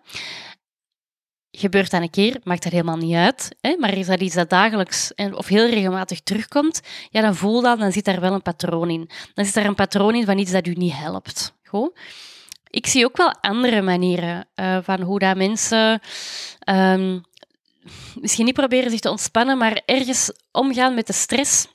Gebeurt 1.50 1.90
dat 1.90 2.02
een 2.02 2.10
keer, 2.10 2.40
maakt 2.42 2.62
dat 2.62 2.72
helemaal 2.72 2.96
niet 2.96 3.14
uit. 3.14 3.56
Hè? 3.60 3.76
Maar 3.78 3.96
is 3.96 4.06
dat 4.06 4.20
iets 4.20 4.34
dat 4.34 4.50
dagelijks 4.50 5.12
of 5.14 5.46
heel 5.46 5.68
regelmatig 5.68 6.20
terugkomt, 6.20 6.80
ja, 7.10 7.20
dan 7.20 7.34
voel 7.34 7.60
dat, 7.60 7.78
dan 7.78 7.92
zit 7.92 8.04
daar 8.04 8.20
wel 8.20 8.32
een 8.32 8.42
patroon 8.42 8.90
in. 8.90 9.10
Dan 9.34 9.44
zit 9.44 9.54
daar 9.54 9.66
een 9.66 9.74
patroon 9.74 10.14
in 10.14 10.24
van 10.24 10.38
iets 10.38 10.50
dat 10.50 10.66
u 10.66 10.72
niet 10.72 10.94
helpt. 10.94 11.54
Goed? 11.64 11.98
Ik 12.70 12.87
zie 12.87 13.04
ook 13.04 13.16
wel 13.16 13.34
andere 13.40 13.82
manieren 13.82 14.46
uh, 14.56 14.78
van 14.82 15.00
hoe 15.00 15.18
dat 15.18 15.37
mensen 15.37 16.00
um, 16.68 17.24
misschien 18.20 18.44
niet 18.44 18.54
proberen 18.54 18.90
zich 18.90 19.00
te 19.00 19.10
ontspannen, 19.10 19.58
maar 19.58 19.82
ergens 19.87 20.32
omgaan 20.52 20.94
met 20.94 21.06
de 21.06 21.12
stress 21.12 21.66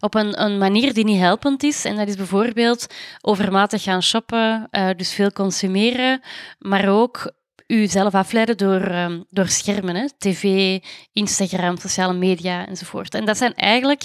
op 0.00 0.14
een, 0.14 0.42
een, 0.42 0.58
manier 0.58 0.94
die 0.94 1.04
niet 1.04 1.18
helpend 1.18 1.62
is. 1.62 1.84
En 1.84 1.96
dat 1.96 2.08
is 2.08 2.16
bijvoorbeeld 2.16 2.86
overmatig 3.20 3.82
gaan 3.82 4.02
shoppen, 4.02 4.68
uh, 4.70 4.90
dus 4.96 5.12
veel 5.12 5.32
consumeren, 5.32 6.20
maar 6.58 6.88
ook 6.88 7.32
uzelf 7.66 8.14
afleiden 8.14 8.56
door, 8.56 8.94
um, 8.94 9.24
door 9.30 9.48
schermen, 9.48 9.94
hè? 9.94 10.06
tv, 10.18 10.78
Instagram, 11.12 11.76
sociale 11.78 12.12
media 12.12 12.66
enzovoort. 12.66 13.14
En 13.14 13.24
dat 13.24 13.36
zijn 13.36 13.54
eigenlijk, 13.54 14.02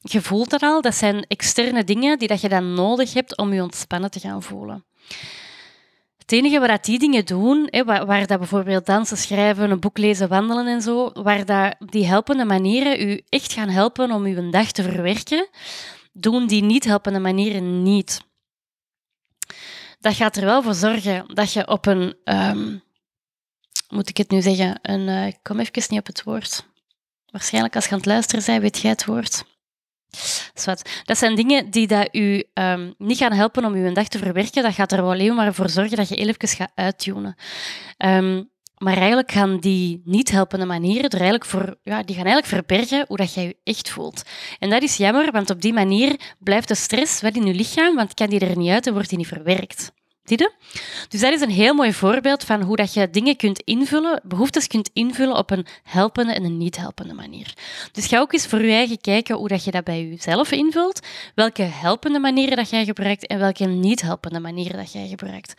je 0.00 0.20
voelt 0.20 0.50
dat 0.50 0.62
al, 0.62 0.80
dat 0.80 0.94
zijn 0.94 1.24
externe 1.28 1.84
dingen 1.84 2.18
die 2.18 2.28
dat 2.28 2.40
je 2.40 2.48
dan 2.48 2.74
nodig 2.74 3.12
hebt 3.12 3.36
om 3.36 3.52
je 3.52 3.62
ontspannen 3.62 4.10
te 4.10 4.20
gaan 4.20 4.42
voelen. 4.42 4.84
Het 6.24 6.32
enige 6.32 6.60
wat 6.60 6.84
die 6.84 6.98
dingen 6.98 7.24
doen, 7.24 7.66
hè, 7.70 7.84
waar, 7.84 8.06
waar, 8.06 8.26
dat 8.26 8.38
bijvoorbeeld 8.38 8.86
dansen, 8.86 9.16
schrijven, 9.16 9.70
een 9.70 9.80
boek 9.80 9.98
lezen, 9.98 10.28
wandelen 10.28 10.66
en 10.66 10.82
zo, 10.82 11.10
waar 11.12 11.44
dat 11.44 11.76
die 11.78 12.06
helpende 12.06 12.44
manieren 12.44 13.08
u 13.08 13.20
echt 13.28 13.52
gaan 13.52 13.68
helpen 13.68 14.10
om 14.10 14.24
uw 14.24 14.50
dag 14.50 14.72
te 14.72 14.82
verwerken, 14.82 15.48
doen 16.12 16.46
die 16.46 16.62
niet 16.62 16.84
helpende 16.84 17.18
manieren 17.18 17.82
niet. 17.82 18.20
Dat 20.00 20.14
gaat 20.14 20.36
er 20.36 20.44
wel 20.44 20.62
voor 20.62 20.74
zorgen 20.74 21.34
dat 21.34 21.52
je 21.52 21.68
op 21.68 21.86
een, 21.86 22.16
um, 22.24 22.82
moet 23.88 24.08
ik 24.08 24.16
het 24.16 24.30
nu 24.30 24.42
zeggen, 24.42 24.78
een, 24.82 25.08
uh, 25.08 25.26
ik 25.26 25.38
kom 25.42 25.60
even 25.60 25.82
niet 25.88 26.00
op 26.00 26.06
het 26.06 26.22
woord. 26.22 26.66
Waarschijnlijk 27.30 27.74
als 27.74 27.84
je 27.84 27.90
aan 27.90 27.96
het 27.96 28.06
luisteren 28.06 28.44
bent, 28.46 28.62
weet 28.62 28.78
jij 28.78 28.90
het 28.90 29.04
woord. 29.04 29.44
Dat 31.04 31.18
zijn 31.18 31.34
dingen 31.34 31.70
die 31.70 31.86
dat 31.86 32.08
u 32.12 32.44
um, 32.54 32.94
niet 32.98 33.18
gaan 33.18 33.32
helpen 33.32 33.64
om 33.64 33.74
uw 33.74 33.92
dag 33.92 34.08
te 34.08 34.18
verwerken. 34.18 34.62
Dat 34.62 34.74
gaat 34.74 34.92
er 34.92 35.02
wel 35.02 35.10
alleen 35.10 35.34
maar 35.34 35.54
voor 35.54 35.68
zorgen 35.68 35.96
dat 35.96 36.08
je 36.08 36.14
even 36.14 36.48
gaat 36.48 36.72
uittunen. 36.74 37.34
Um, 37.98 38.52
maar 38.78 38.96
eigenlijk 38.96 39.32
gaan 39.32 39.58
die 39.58 40.02
niet 40.04 40.30
helpende 40.30 40.64
manieren 40.64 41.10
er 41.10 41.20
eigenlijk 41.20 41.44
voor, 41.44 41.76
ja, 41.82 42.02
die 42.02 42.16
gaan 42.16 42.24
eigenlijk 42.24 42.46
verbergen 42.46 43.04
hoe 43.08 43.16
dat 43.16 43.34
jij 43.34 43.44
je 43.44 43.56
echt 43.64 43.90
voelt. 43.90 44.22
En 44.58 44.70
dat 44.70 44.82
is 44.82 44.96
jammer, 44.96 45.32
want 45.32 45.50
op 45.50 45.60
die 45.60 45.72
manier 45.72 46.34
blijft 46.38 46.68
de 46.68 46.74
stress 46.74 47.20
wel 47.20 47.32
in 47.32 47.46
je 47.46 47.54
lichaam, 47.54 47.94
want 47.94 48.14
kan 48.14 48.28
die 48.28 48.40
er 48.40 48.56
niet 48.56 48.70
uit 48.70 48.86
en 48.86 48.92
wordt 48.92 49.08
die 49.08 49.18
niet 49.18 49.26
verwerkt. 49.26 49.92
Dus 50.24 51.20
dat 51.20 51.32
is 51.32 51.40
een 51.40 51.50
heel 51.50 51.74
mooi 51.74 51.92
voorbeeld 51.92 52.44
van 52.44 52.62
hoe 52.62 52.76
dat 52.76 52.94
je 52.94 53.10
dingen 53.10 53.36
kunt 53.36 53.60
invullen, 53.60 54.20
behoeftes 54.24 54.66
kunt 54.66 54.90
invullen 54.92 55.36
op 55.36 55.50
een 55.50 55.66
helpende 55.82 56.32
en 56.32 56.44
een 56.44 56.56
niet 56.56 56.76
helpende 56.76 57.14
manier. 57.14 57.54
Dus 57.92 58.06
ga 58.06 58.18
ook 58.18 58.32
eens 58.32 58.46
voor 58.46 58.62
je 58.62 58.72
eigen 58.72 59.00
kijken 59.00 59.36
hoe 59.36 59.48
dat 59.48 59.64
je 59.64 59.70
dat 59.70 59.84
bij 59.84 60.06
jezelf 60.06 60.50
invult, 60.50 61.00
welke 61.34 61.62
helpende 61.62 62.18
manieren 62.18 62.56
dat 62.56 62.70
jij 62.70 62.84
gebruikt 62.84 63.26
en 63.26 63.38
welke 63.38 63.64
niet 63.64 64.02
helpende 64.02 64.40
manieren 64.40 64.76
dat 64.76 64.92
jij 64.92 65.08
gebruikt. 65.08 65.54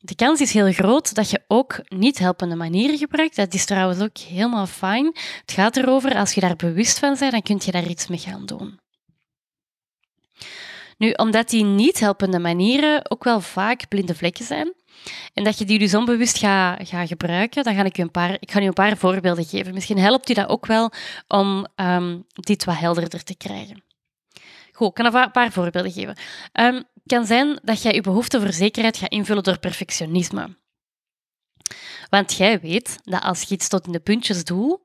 De 0.00 0.14
kans 0.14 0.40
is 0.40 0.52
heel 0.52 0.72
groot 0.72 1.14
dat 1.14 1.30
je 1.30 1.40
ook 1.48 1.80
niet 1.88 2.18
helpende 2.18 2.54
manieren 2.54 2.98
gebruikt. 2.98 3.36
Dat 3.36 3.54
is 3.54 3.64
trouwens 3.64 4.00
ook 4.00 4.18
helemaal 4.18 4.66
fijn. 4.66 5.06
Het 5.40 5.52
gaat 5.52 5.76
erover, 5.76 6.14
als 6.16 6.32
je 6.32 6.40
daar 6.40 6.56
bewust 6.56 6.98
van 6.98 7.16
bent, 7.18 7.32
dan 7.32 7.42
kun 7.42 7.60
je 7.64 7.70
daar 7.70 7.88
iets 7.88 8.06
mee 8.06 8.18
gaan 8.18 8.46
doen. 8.46 8.78
Nu, 10.98 11.10
omdat 11.10 11.48
die 11.48 11.64
niet 11.64 12.00
helpende 12.00 12.38
manieren 12.38 13.10
ook 13.10 13.24
wel 13.24 13.40
vaak 13.40 13.88
blinde 13.88 14.14
vlekken 14.14 14.44
zijn, 14.44 14.72
en 15.34 15.44
dat 15.44 15.58
je 15.58 15.64
die 15.64 15.78
dus 15.78 15.94
onbewust 15.94 16.38
gaat, 16.38 16.88
gaat 16.88 17.08
gebruiken, 17.08 17.64
dan 17.64 17.74
ga 17.74 17.84
ik, 17.84 17.96
je 17.96 18.02
een 18.02 18.10
paar, 18.10 18.36
ik 18.40 18.50
ga 18.50 18.60
je 18.60 18.66
een 18.66 18.72
paar 18.72 18.96
voorbeelden 18.96 19.44
geven. 19.44 19.74
Misschien 19.74 19.98
helpt 19.98 20.30
u 20.30 20.34
dat 20.34 20.48
ook 20.48 20.66
wel 20.66 20.92
om 21.28 21.66
um, 21.76 22.24
dit 22.34 22.64
wat 22.64 22.78
helderder 22.78 23.22
te 23.22 23.36
krijgen. 23.36 23.82
Goed, 24.72 24.88
ik 24.88 24.94
kan 24.94 25.14
een 25.14 25.30
paar 25.30 25.52
voorbeelden 25.52 25.92
geven. 25.92 26.16
Um, 26.52 26.74
het 26.74 27.02
kan 27.06 27.26
zijn 27.26 27.58
dat 27.62 27.82
jij 27.82 27.92
je 27.92 28.00
behoefte 28.00 28.40
voor 28.40 28.52
zekerheid 28.52 28.96
gaat 28.96 29.10
invullen 29.10 29.42
door 29.42 29.58
perfectionisme. 29.58 30.56
Want 32.08 32.34
jij 32.34 32.60
weet 32.60 32.98
dat 33.02 33.22
als 33.22 33.42
je 33.42 33.54
iets 33.54 33.68
tot 33.68 33.86
in 33.86 33.92
de 33.92 34.00
puntjes 34.00 34.44
doet, 34.44 34.78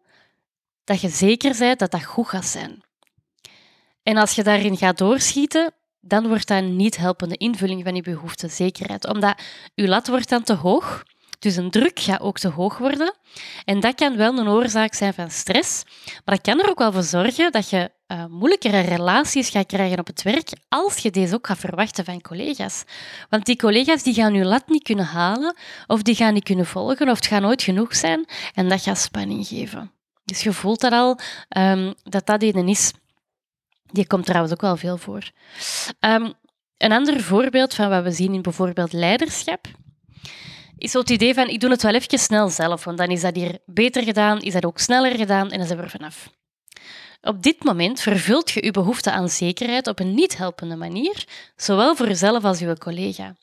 dat 0.83 1.01
je 1.01 1.09
zeker 1.09 1.55
bent 1.57 1.79
dat 1.79 1.91
dat 1.91 2.03
goed 2.03 2.27
gaat 2.27 2.45
zijn. 2.45 2.83
En 4.03 4.17
als 4.17 4.35
je 4.35 4.43
daarin 4.43 4.77
gaat 4.77 4.97
doorschieten, 4.97 5.73
dan 6.01 6.27
wordt 6.27 6.47
dat 6.47 6.57
een 6.57 6.75
niet 6.75 6.97
helpende 6.97 7.37
invulling 7.37 7.83
van 7.83 7.95
je 7.95 8.01
behoefte 8.01 8.47
zekerheid. 8.47 9.07
Omdat 9.07 9.41
je 9.73 9.87
lat 9.87 10.07
wordt 10.07 10.29
dan 10.29 10.43
te 10.43 10.53
hoog, 10.53 11.03
dus 11.39 11.55
een 11.55 11.69
druk 11.69 11.99
gaat 11.99 12.21
ook 12.21 12.39
te 12.39 12.47
hoog 12.47 12.77
worden. 12.77 13.13
En 13.65 13.79
dat 13.79 13.95
kan 13.95 14.17
wel 14.17 14.37
een 14.37 14.47
oorzaak 14.47 14.93
zijn 14.93 15.13
van 15.13 15.31
stress, 15.31 15.83
maar 16.05 16.35
dat 16.35 16.41
kan 16.41 16.59
er 16.59 16.69
ook 16.69 16.79
wel 16.79 16.91
voor 16.91 17.03
zorgen 17.03 17.51
dat 17.51 17.69
je 17.69 17.91
uh, 18.07 18.25
moeilijkere 18.25 18.79
relaties 18.79 19.49
gaat 19.49 19.65
krijgen 19.65 19.99
op 19.99 20.07
het 20.07 20.21
werk 20.21 20.49
als 20.69 20.97
je 20.97 21.11
deze 21.11 21.35
ook 21.35 21.47
gaat 21.47 21.57
verwachten 21.57 22.05
van 22.05 22.21
collega's. 22.21 22.83
Want 23.29 23.45
die 23.45 23.55
collega's 23.55 24.03
die 24.03 24.13
gaan 24.13 24.33
je 24.33 24.45
lat 24.45 24.67
niet 24.67 24.83
kunnen 24.83 25.05
halen, 25.05 25.55
of 25.87 26.01
die 26.01 26.15
gaan 26.15 26.33
niet 26.33 26.43
kunnen 26.43 26.65
volgen, 26.65 27.09
of 27.09 27.15
het 27.15 27.27
gaat 27.27 27.41
nooit 27.41 27.61
genoeg 27.61 27.95
zijn, 27.95 28.25
en 28.53 28.69
dat 28.69 28.81
gaat 28.81 28.97
spanning 28.97 29.47
geven. 29.47 29.91
Dus 30.25 30.43
je 30.43 30.53
voelt 30.53 30.79
dat 30.81 30.91
al, 30.91 31.19
um, 31.57 31.93
dat 32.03 32.25
dat 32.25 32.43
een 32.43 32.67
is. 32.67 32.91
Die 33.91 34.07
komt 34.07 34.25
trouwens 34.25 34.53
ook 34.53 34.61
wel 34.61 34.77
veel 34.77 34.97
voor. 34.97 35.31
Um, 35.99 36.33
een 36.77 36.91
ander 36.91 37.21
voorbeeld 37.21 37.73
van 37.73 37.89
wat 37.89 38.03
we 38.03 38.11
zien 38.11 38.33
in 38.33 38.41
bijvoorbeeld 38.41 38.93
leiderschap 38.93 39.67
is 40.79 40.93
het 40.93 41.09
idee 41.09 41.33
van 41.33 41.47
ik 41.47 41.59
doe 41.59 41.69
het 41.69 41.81
wel 41.81 41.93
even 41.93 42.19
snel 42.19 42.49
zelf, 42.49 42.83
want 42.83 42.97
dan 42.97 43.07
is 43.07 43.21
dat 43.21 43.35
hier 43.35 43.57
beter 43.65 44.03
gedaan, 44.03 44.39
is 44.39 44.53
dat 44.53 44.65
ook 44.65 44.79
sneller 44.79 45.15
gedaan 45.15 45.51
en 45.51 45.57
dan 45.57 45.67
zijn 45.67 45.79
we 45.79 45.83
er 45.83 45.89
vanaf. 45.89 46.29
Op 47.21 47.43
dit 47.43 47.63
moment 47.63 48.01
vervult 48.01 48.51
je 48.51 48.65
je 48.65 48.71
behoefte 48.71 49.11
aan 49.11 49.29
zekerheid 49.29 49.87
op 49.87 49.99
een 49.99 50.13
niet 50.13 50.37
helpende 50.37 50.75
manier, 50.75 51.27
zowel 51.55 51.95
voor 51.95 52.07
jezelf 52.07 52.43
als 52.43 52.59
je 52.59 52.77
collega. 52.77 53.35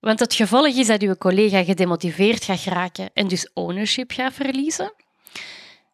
Want 0.00 0.20
het 0.20 0.34
gevolg 0.34 0.66
is 0.66 0.86
dat 0.86 1.00
je 1.00 1.18
collega 1.18 1.64
gedemotiveerd 1.64 2.44
gaat 2.44 2.60
geraken 2.60 3.10
en 3.12 3.28
dus 3.28 3.50
ownership 3.52 4.10
gaat 4.10 4.32
verliezen. 4.32 4.92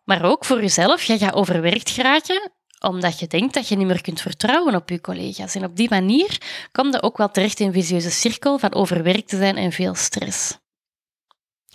Maar 0.04 0.24
ook 0.24 0.44
voor 0.44 0.60
jezelf, 0.60 1.02
je 1.02 1.18
gaat 1.18 1.34
overwerkt 1.34 1.90
geraken 1.90 2.52
omdat 2.80 3.18
je 3.18 3.26
denkt 3.26 3.54
dat 3.54 3.68
je 3.68 3.76
niet 3.76 3.86
meer 3.86 4.00
kunt 4.00 4.20
vertrouwen 4.20 4.74
op 4.74 4.88
je 4.88 5.00
collega's. 5.00 5.54
En 5.54 5.64
op 5.64 5.76
die 5.76 5.88
manier 5.90 6.40
komt 6.72 6.94
je 6.94 7.02
ook 7.02 7.16
wel 7.16 7.30
terecht 7.30 7.60
in 7.60 7.66
een 7.66 7.72
visieuze 7.72 8.10
cirkel 8.10 8.58
van 8.58 8.74
overwerkt 8.74 9.28
te 9.28 9.36
zijn 9.36 9.56
en 9.56 9.72
veel 9.72 9.94
stress. 9.94 10.58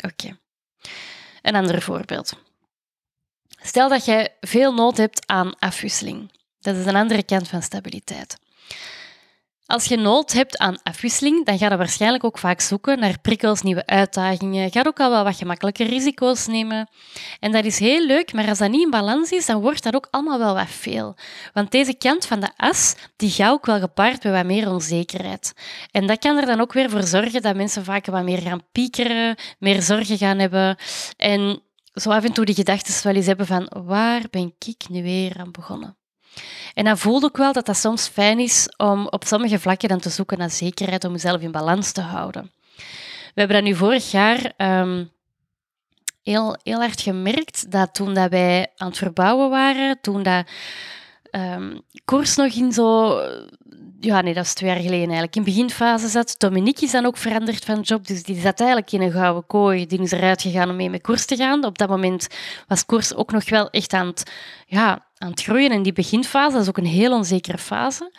Oké. 0.05 0.37
Een 1.41 1.55
ander 1.55 1.81
voorbeeld. 1.81 2.33
Stel 3.61 3.89
dat 3.89 4.05
je 4.05 4.31
veel 4.39 4.73
nood 4.73 4.97
hebt 4.97 5.27
aan 5.27 5.59
afwisseling. 5.59 6.31
Dat 6.59 6.75
is 6.75 6.85
een 6.85 6.95
andere 6.95 7.23
kant 7.23 7.47
van 7.47 7.61
stabiliteit. 7.61 8.37
Als 9.73 9.85
je 9.85 9.97
nood 9.97 10.31
hebt 10.31 10.57
aan 10.57 10.81
afwisseling, 10.83 11.45
dan 11.45 11.57
ga 11.57 11.69
je 11.69 11.77
waarschijnlijk 11.77 12.23
ook 12.23 12.37
vaak 12.37 12.61
zoeken 12.61 12.99
naar 12.99 13.19
prikkels, 13.19 13.61
nieuwe 13.61 13.85
uitdagingen. 13.85 14.71
Ga 14.71 14.83
ook 14.87 14.99
al 14.99 15.09
wel 15.09 15.23
wat 15.23 15.35
gemakkelijke 15.35 15.83
risico's 15.83 16.47
nemen. 16.47 16.89
En 17.39 17.51
dat 17.51 17.65
is 17.65 17.79
heel 17.79 18.05
leuk, 18.05 18.33
maar 18.33 18.47
als 18.47 18.57
dat 18.57 18.69
niet 18.69 18.83
in 18.83 18.89
balans 18.89 19.31
is, 19.31 19.45
dan 19.45 19.61
wordt 19.61 19.83
dat 19.83 19.95
ook 19.95 20.07
allemaal 20.11 20.39
wel 20.39 20.53
wat 20.53 20.69
veel. 20.69 21.15
Want 21.53 21.71
deze 21.71 21.93
kant 21.93 22.25
van 22.25 22.39
de 22.39 22.49
as, 22.55 22.95
die 23.15 23.29
gaat 23.29 23.51
ook 23.51 23.65
wel 23.65 23.79
gepaard 23.79 24.23
met 24.23 24.33
wat 24.33 24.45
meer 24.45 24.69
onzekerheid. 24.69 25.53
En 25.91 26.07
dat 26.07 26.19
kan 26.19 26.37
er 26.37 26.45
dan 26.45 26.59
ook 26.59 26.73
weer 26.73 26.89
voor 26.89 27.03
zorgen 27.03 27.41
dat 27.41 27.55
mensen 27.55 27.83
vaak 27.83 28.05
wat 28.05 28.23
meer 28.23 28.41
gaan 28.41 28.67
piekeren, 28.71 29.35
meer 29.59 29.81
zorgen 29.81 30.17
gaan 30.17 30.39
hebben. 30.39 30.77
En 31.17 31.61
zo 31.93 32.09
af 32.09 32.23
en 32.23 32.33
toe 32.33 32.45
die 32.45 32.55
gedachten 32.55 33.03
wel 33.03 33.15
eens 33.15 33.25
hebben 33.25 33.45
van 33.45 33.71
waar 33.85 34.21
ben 34.29 34.55
ik 34.65 34.89
nu 34.89 35.03
weer 35.03 35.37
aan 35.39 35.51
begonnen? 35.51 35.97
En 36.73 36.83
dan 36.83 36.97
voelde 36.97 37.27
ik 37.27 37.37
wel 37.37 37.53
dat 37.53 37.65
dat 37.65 37.77
soms 37.77 38.07
fijn 38.07 38.39
is 38.39 38.73
om 38.77 39.07
op 39.07 39.23
sommige 39.25 39.59
vlakken 39.59 39.89
dan 39.89 39.99
te 39.99 40.09
zoeken 40.09 40.37
naar 40.37 40.49
zekerheid, 40.49 41.03
om 41.03 41.11
jezelf 41.11 41.41
in 41.41 41.51
balans 41.51 41.91
te 41.91 42.01
houden. 42.01 42.51
We 43.33 43.39
hebben 43.39 43.55
dat 43.55 43.65
nu 43.65 43.75
vorig 43.75 44.11
jaar 44.11 44.53
um, 44.57 45.11
heel, 46.23 46.57
heel 46.63 46.79
hard 46.79 47.01
gemerkt, 47.01 47.71
dat 47.71 47.93
toen 47.93 48.13
dat 48.13 48.29
wij 48.29 48.71
aan 48.77 48.87
het 48.87 48.97
verbouwen 48.97 49.49
waren, 49.49 49.97
toen 50.01 50.23
dat 50.23 50.45
um, 51.31 51.81
koers 52.05 52.35
nog 52.35 52.53
in 52.53 52.71
zo... 52.71 53.19
Ja, 53.99 54.21
nee, 54.21 54.33
dat 54.33 54.45
is 54.45 54.53
twee 54.53 54.69
jaar 54.69 54.79
geleden 54.79 54.99
eigenlijk. 54.99 55.35
In 55.35 55.43
beginfase 55.43 56.07
zat. 56.07 56.35
Dominique 56.37 56.85
is 56.85 56.91
dan 56.91 57.05
ook 57.05 57.17
veranderd 57.17 57.65
van 57.65 57.79
job, 57.79 58.07
dus 58.07 58.23
die 58.23 58.39
zat 58.39 58.59
eigenlijk 58.59 58.91
in 58.91 59.01
een 59.01 59.11
gouden 59.11 59.45
kooi. 59.45 59.85
Die 59.85 60.01
is 60.01 60.11
eruit 60.11 60.41
gegaan 60.41 60.69
om 60.69 60.75
mee 60.75 60.89
met 60.89 61.01
koers 61.01 61.25
te 61.25 61.35
gaan. 61.35 61.65
Op 61.65 61.77
dat 61.77 61.89
moment 61.89 62.27
was 62.67 62.85
koers 62.85 63.15
ook 63.15 63.31
nog 63.31 63.49
wel 63.49 63.69
echt 63.69 63.93
aan 63.93 64.07
het, 64.07 64.31
ja, 64.65 65.05
aan 65.23 65.29
het 65.29 65.41
groeien. 65.41 65.71
En 65.71 65.83
die 65.83 65.93
beginfase, 65.93 66.51
dat 66.51 66.61
is 66.61 66.67
ook 66.67 66.77
een 66.77 66.85
heel 66.85 67.13
onzekere 67.13 67.57
fase. 67.57 68.11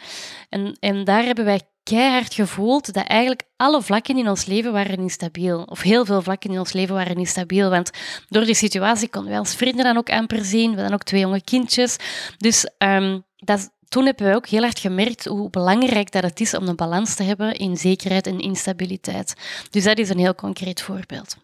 En, 0.49 0.77
en 0.81 1.05
daar 1.05 1.25
hebben 1.25 1.45
wij 1.45 1.61
keihard 1.83 2.35
gevoeld 2.35 2.93
dat 2.93 3.07
eigenlijk 3.07 3.43
alle 3.57 3.83
vlakken 3.83 4.19
in 4.19 4.29
ons 4.29 4.45
leven 4.45 4.73
waren 4.73 4.99
instabiel. 4.99 5.63
Of 5.63 5.81
heel 5.81 6.05
veel 6.05 6.23
vlakken 6.23 6.51
in 6.51 6.59
ons 6.59 6.73
leven 6.73 6.95
waren 6.95 7.17
instabiel. 7.17 7.71
Want 7.71 7.91
door 8.29 8.45
die 8.45 8.55
situatie 8.55 9.09
konden 9.09 9.31
wij 9.31 9.39
als 9.39 9.55
vrienden 9.55 9.85
dan 9.85 9.97
ook 9.97 10.11
amper 10.11 10.45
zien. 10.45 10.71
We 10.71 10.77
hadden 10.77 10.95
ook 10.95 11.03
twee 11.03 11.21
jonge 11.21 11.43
kindjes. 11.43 11.97
Dus 12.37 12.71
um, 12.79 13.25
dat, 13.37 13.71
toen 13.89 14.05
hebben 14.05 14.29
we 14.29 14.35
ook 14.35 14.47
heel 14.47 14.63
hard 14.63 14.79
gemerkt 14.79 15.25
hoe 15.25 15.51
belangrijk 15.51 16.13
dat 16.13 16.23
het 16.23 16.41
is 16.41 16.55
om 16.55 16.69
een 16.69 16.77
balans 16.77 17.15
te 17.15 17.23
hebben 17.23 17.55
in 17.55 17.77
zekerheid 17.77 18.27
en 18.27 18.39
instabiliteit. 18.39 19.35
Dus 19.71 19.85
dat 19.85 19.99
is 19.99 20.09
een 20.09 20.19
heel 20.19 20.35
concreet 20.35 20.83
voorbeeld. 20.83 21.37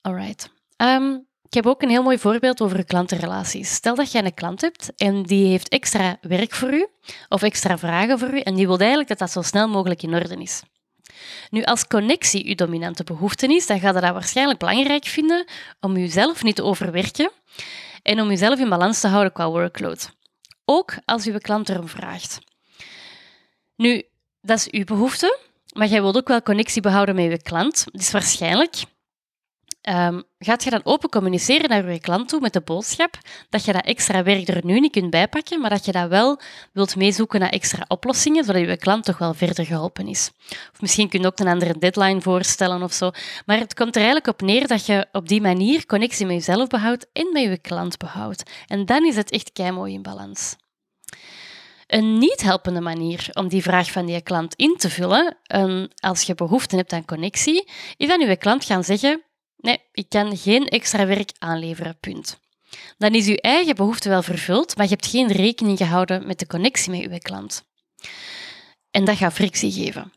Alright. 0.00 0.50
Um, 0.76 1.27
ik 1.48 1.54
heb 1.54 1.66
ook 1.66 1.82
een 1.82 1.88
heel 1.88 2.02
mooi 2.02 2.18
voorbeeld 2.18 2.60
over 2.60 2.84
klantenrelaties. 2.84 3.74
Stel 3.74 3.94
dat 3.94 4.12
jij 4.12 4.24
een 4.24 4.34
klant 4.34 4.60
hebt 4.60 4.92
en 4.96 5.22
die 5.22 5.46
heeft 5.46 5.68
extra 5.68 6.18
werk 6.20 6.54
voor 6.54 6.72
u 6.72 6.86
of 7.28 7.42
extra 7.42 7.78
vragen 7.78 8.18
voor 8.18 8.34
u 8.34 8.40
en 8.40 8.54
die 8.54 8.66
wil 8.66 8.78
eigenlijk 8.78 9.08
dat 9.08 9.18
dat 9.18 9.30
zo 9.30 9.42
snel 9.42 9.68
mogelijk 9.68 10.02
in 10.02 10.14
orde 10.14 10.36
is. 10.36 10.62
Nu, 11.50 11.62
als 11.62 11.86
connectie 11.86 12.46
uw 12.46 12.54
dominante 12.54 13.04
behoefte 13.04 13.46
is, 13.46 13.66
dan 13.66 13.80
gaat 13.80 13.94
je 13.94 14.00
dat 14.00 14.12
waarschijnlijk 14.12 14.58
belangrijk 14.58 15.04
vinden 15.04 15.44
om 15.80 15.96
jezelf 15.96 16.42
niet 16.42 16.56
te 16.56 16.64
overwerken 16.64 17.30
en 18.02 18.20
om 18.20 18.28
jezelf 18.28 18.58
in 18.58 18.68
balans 18.68 19.00
te 19.00 19.08
houden 19.08 19.32
qua 19.32 19.50
workload. 19.50 20.10
Ook 20.64 20.94
als 21.04 21.26
uw 21.26 21.38
klant 21.38 21.68
erom 21.68 21.88
vraagt. 21.88 22.38
Nu, 23.76 24.02
dat 24.40 24.58
is 24.58 24.70
uw 24.70 24.84
behoefte, 24.84 25.38
maar 25.72 25.86
jij 25.86 26.02
wilt 26.02 26.16
ook 26.16 26.28
wel 26.28 26.42
connectie 26.42 26.82
behouden 26.82 27.14
met 27.14 27.30
je 27.30 27.42
klant. 27.42 27.84
Dus 27.92 28.10
waarschijnlijk 28.10 28.74
um, 29.82 30.22
gaat 30.38 30.64
je 30.64 30.70
dan 30.70 30.80
open 30.84 31.08
communiceren 31.08 31.68
naar 31.68 31.92
je 31.92 32.00
klant 32.00 32.28
toe 32.28 32.40
met 32.40 32.52
de 32.52 32.60
boodschap 32.60 33.18
dat 33.50 33.64
je 33.64 33.72
dat 33.72 33.84
extra 33.84 34.22
werk 34.22 34.48
er 34.48 34.64
nu 34.64 34.80
niet 34.80 34.92
kunt 34.92 35.10
bijpakken, 35.10 35.60
maar 35.60 35.70
dat 35.70 35.84
je 35.84 35.92
dat 35.92 36.08
wel 36.08 36.40
wilt 36.72 36.96
meezoeken 36.96 37.40
naar 37.40 37.50
extra 37.50 37.84
oplossingen, 37.88 38.44
zodat 38.44 38.60
je 38.60 38.76
klant 38.76 39.04
toch 39.04 39.18
wel 39.18 39.34
verder 39.34 39.66
geholpen 39.66 40.08
is. 40.08 40.30
Of 40.72 40.80
misschien 40.80 41.08
kun 41.08 41.20
je 41.20 41.26
ook 41.26 41.38
een 41.38 41.48
andere 41.48 41.78
deadline 41.78 42.20
voorstellen 42.20 42.82
of 42.82 42.92
zo. 42.92 43.10
Maar 43.46 43.58
het 43.58 43.74
komt 43.74 43.94
er 43.94 44.02
eigenlijk 44.02 44.26
op 44.26 44.40
neer 44.40 44.66
dat 44.66 44.86
je 44.86 45.06
op 45.12 45.28
die 45.28 45.40
manier 45.40 45.86
connectie 45.86 46.26
met 46.26 46.34
jezelf 46.34 46.68
behoudt 46.68 47.06
en 47.12 47.32
met 47.32 47.42
je 47.42 47.58
klant 47.58 47.98
behoudt. 47.98 48.50
En 48.66 48.86
dan 48.86 49.06
is 49.06 49.16
het 49.16 49.30
echt 49.30 49.72
mooi 49.72 49.92
in 49.92 50.02
balans. 50.02 50.56
Een 51.86 52.18
niet 52.18 52.42
helpende 52.42 52.80
manier 52.80 53.28
om 53.32 53.48
die 53.48 53.62
vraag 53.62 53.90
van 53.90 54.06
die 54.06 54.22
klant 54.22 54.54
in 54.54 54.74
te 54.76 54.90
vullen, 54.90 55.36
als 55.96 56.22
je 56.22 56.34
behoefte 56.34 56.76
hebt 56.76 56.92
aan 56.92 57.04
connectie, 57.04 57.68
is 57.96 58.08
dat 58.08 58.20
je 58.20 58.36
klant 58.36 58.64
gaan 58.64 58.84
zeggen: 58.84 59.22
Nee, 59.60 59.78
ik 59.92 60.08
kan 60.08 60.36
geen 60.36 60.68
extra 60.68 61.06
werk 61.06 61.32
aanleveren, 61.38 61.98
punt. 62.00 62.38
Dan 62.98 63.14
is 63.14 63.26
uw 63.26 63.34
eigen 63.34 63.76
behoefte 63.76 64.08
wel 64.08 64.22
vervuld, 64.22 64.76
maar 64.76 64.84
je 64.84 64.92
hebt 64.92 65.06
geen 65.06 65.32
rekening 65.32 65.78
gehouden 65.78 66.26
met 66.26 66.38
de 66.38 66.46
connectie 66.46 66.90
met 66.90 67.10
uw 67.10 67.18
klant. 67.18 67.64
En 68.90 69.04
dat 69.04 69.16
gaat 69.16 69.32
frictie 69.32 69.72
geven. 69.72 70.12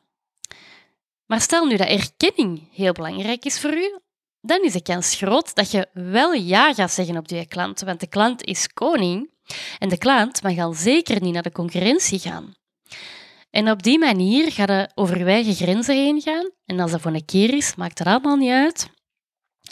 Maar 1.26 1.42
stel 1.42 1.66
nu 1.66 1.78
dat 1.78 1.88
erkenning 1.88 2.68
heel 2.72 2.94
belangrijk 2.94 3.46
is 3.46 3.60
voor 3.60 3.74
u, 3.74 4.00
dan 4.42 4.64
is 4.64 4.74
de 4.74 4.82
kans 4.82 5.16
groot 5.16 5.56
dat 5.56 5.72
je 5.72 5.88
wel 5.94 6.34
ja 6.34 6.74
gaat 6.74 6.92
zeggen 6.92 7.18
op 7.18 7.28
die 7.28 7.46
klant, 7.46 7.82
want 7.82 8.00
de 8.00 8.08
klant 8.08 8.44
is 8.44 8.68
koning 8.68 9.30
en 9.80 9.90
de 9.90 9.98
klant 9.98 10.42
mag 10.44 10.58
al 10.58 10.74
zeker 10.74 11.22
niet 11.22 11.34
naar 11.34 11.44
de 11.44 11.52
concurrentie 11.52 12.20
gaan. 12.20 12.56
En 13.50 13.70
op 13.70 13.84
die 13.84 14.00
manier 14.00 14.52
gaat 14.52 14.70
je 14.70 14.90
over 14.96 15.18
je 15.18 15.26
eigen 15.26 15.56
grenzen 15.56 15.96
heen 15.96 16.22
gaan. 16.22 16.50
En 16.66 16.80
als 16.80 16.92
dat 16.92 17.02
voor 17.02 17.14
een 17.14 17.26
keer 17.26 17.54
is, 17.54 17.76
maakt 17.76 18.00
het 18.00 18.08
allemaal 18.08 18.36
niet 18.36 18.52
uit. 18.52 18.90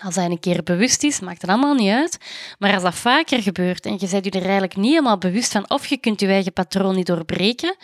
Als 0.04 0.16
hij 0.16 0.26
een 0.26 0.40
keer 0.40 0.64
bewust 0.64 1.04
is, 1.04 1.20
maakt 1.20 1.42
het 1.42 1.50
allemaal 1.50 1.74
niet 1.74 1.92
uit. 1.92 2.18
Maar 2.60 2.74
als 2.74 2.84
dat 2.84 2.96
vaker 2.96 3.42
gebeurt 3.42 3.86
en 3.86 3.98
je 4.00 4.08
bent 4.10 4.26
je 4.26 4.32
er 4.32 4.42
eigenlijk 4.42 4.76
niet 4.76 4.90
helemaal 4.90 5.18
bewust 5.18 5.52
van 5.52 5.70
of 5.70 5.86
je 5.86 5.98
kunt 5.98 6.20
je 6.20 6.28
eigen 6.28 6.54
patroon 6.54 6.96
niet 6.96 7.06
doorbreken, 7.06 7.76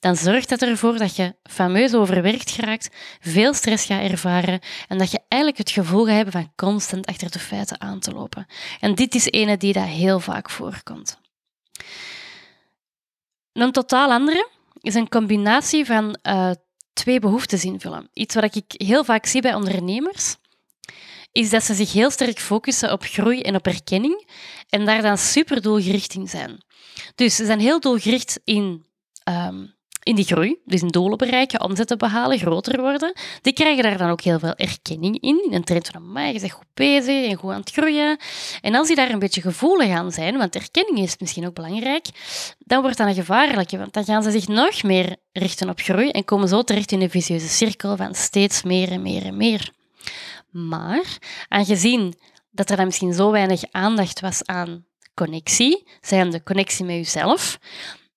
dan 0.00 0.16
zorgt 0.16 0.48
dat 0.48 0.62
ervoor 0.62 0.98
dat 0.98 1.16
je 1.16 1.34
fameus 1.42 1.94
overwerkt 1.94 2.50
geraakt, 2.50 2.90
veel 3.20 3.54
stress 3.54 3.86
gaat 3.86 4.10
ervaren 4.10 4.60
en 4.88 4.98
dat 4.98 5.10
je 5.10 5.20
eigenlijk 5.28 5.60
het 5.60 5.70
gevoel 5.70 6.04
gaat 6.04 6.14
hebben 6.14 6.32
van 6.32 6.52
constant 6.56 7.06
achter 7.06 7.30
de 7.30 7.38
feiten 7.38 7.80
aan 7.80 8.00
te 8.00 8.12
lopen. 8.12 8.46
En 8.80 8.94
dit 8.94 9.14
is 9.14 9.30
ene 9.30 9.56
die 9.56 9.72
dat 9.72 9.84
heel 9.84 10.20
vaak 10.20 10.50
voorkomt. 10.50 11.18
Een 13.52 13.72
totaal 13.72 14.10
andere 14.10 14.48
is 14.80 14.94
een 14.94 15.08
combinatie 15.08 15.84
van 15.84 16.18
uh, 16.22 16.50
twee 16.92 17.20
behoeftes 17.20 17.64
invullen. 17.64 18.08
Iets 18.12 18.34
wat 18.34 18.56
ik 18.56 18.64
heel 18.66 19.04
vaak 19.04 19.26
zie 19.26 19.42
bij 19.42 19.54
ondernemers 19.54 20.36
is 21.34 21.50
dat 21.50 21.62
ze 21.62 21.74
zich 21.74 21.92
heel 21.92 22.10
sterk 22.10 22.38
focussen 22.38 22.92
op 22.92 23.02
groei 23.02 23.40
en 23.40 23.54
op 23.54 23.66
erkenning 23.66 24.28
en 24.68 24.84
daar 24.84 25.02
dan 25.02 25.18
super 25.18 25.62
doelgericht 25.62 26.14
in 26.14 26.28
zijn. 26.28 26.64
Dus 27.14 27.36
ze 27.36 27.44
zijn 27.44 27.60
heel 27.60 27.80
doelgericht 27.80 28.40
in, 28.44 28.86
um, 29.28 29.74
in 30.02 30.14
die 30.14 30.24
groei, 30.24 30.56
dus 30.64 30.80
in 30.80 30.88
doelen 30.88 31.18
bereiken, 31.18 31.60
omzetten 31.60 31.98
behalen, 31.98 32.38
groter 32.38 32.80
worden. 32.80 33.12
Die 33.42 33.52
krijgen 33.52 33.82
daar 33.82 33.98
dan 33.98 34.10
ook 34.10 34.20
heel 34.20 34.38
veel 34.38 34.54
erkenning 34.54 35.20
in, 35.20 35.44
in 35.44 35.52
een 35.52 35.64
trend 35.64 35.88
van, 35.88 36.12
mij, 36.12 36.32
je 36.32 36.40
bent 36.40 36.52
goed 36.52 36.74
bezig 36.74 37.30
en 37.30 37.36
goed 37.36 37.52
aan 37.52 37.60
het 37.60 37.70
groeien. 37.70 38.18
En 38.60 38.74
als 38.74 38.86
die 38.86 38.96
daar 38.96 39.10
een 39.10 39.18
beetje 39.18 39.40
gevoelig 39.40 39.90
aan 39.90 40.12
zijn, 40.12 40.36
want 40.36 40.54
erkenning 40.54 40.98
is 40.98 41.18
misschien 41.18 41.46
ook 41.46 41.54
belangrijk, 41.54 42.06
dan 42.58 42.82
wordt 42.82 42.96
dat 42.96 43.06
een 43.06 43.14
gevaarlijke, 43.14 43.78
want 43.78 43.92
dan 43.92 44.04
gaan 44.04 44.22
ze 44.22 44.30
zich 44.30 44.48
nog 44.48 44.82
meer 44.82 45.16
richten 45.32 45.68
op 45.68 45.80
groei 45.80 46.10
en 46.10 46.24
komen 46.24 46.48
zo 46.48 46.62
terecht 46.62 46.92
in 46.92 47.00
een 47.00 47.10
vicieuze 47.10 47.48
cirkel 47.48 47.96
van 47.96 48.14
steeds 48.14 48.62
meer 48.62 48.90
en 48.90 49.02
meer 49.02 49.24
en 49.24 49.36
meer. 49.36 49.72
Maar 50.54 51.18
aangezien 51.48 52.14
dat 52.50 52.70
er 52.70 52.76
dan 52.76 52.84
misschien 52.84 53.14
zo 53.14 53.30
weinig 53.30 53.62
aandacht 53.70 54.20
was 54.20 54.44
aan 54.44 54.86
connectie, 55.14 55.88
zijn 56.00 56.30
de 56.30 56.42
connectie 56.42 56.84
met 56.84 56.94
jezelf, 56.94 57.58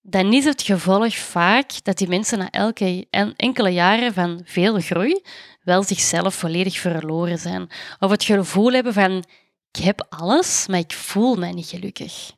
dan 0.01 0.33
is 0.33 0.45
het 0.45 0.61
gevolg 0.61 1.17
vaak 1.17 1.83
dat 1.83 1.97
die 1.97 2.07
mensen 2.07 2.37
na 2.37 2.49
elke 2.49 3.07
enkele 3.35 3.69
jaren 3.69 4.13
van 4.13 4.41
veel 4.43 4.79
groei 4.79 5.21
wel 5.63 5.83
zichzelf 5.83 6.35
volledig 6.35 6.79
verloren 6.79 7.37
zijn. 7.37 7.69
Of 7.99 8.11
het 8.11 8.23
gevoel 8.23 8.71
hebben 8.71 8.93
van 8.93 9.25
ik 9.71 9.83
heb 9.83 10.05
alles, 10.09 10.67
maar 10.67 10.79
ik 10.79 10.93
voel 10.93 11.35
mij 11.35 11.51
niet 11.51 11.67
gelukkig. 11.67 12.31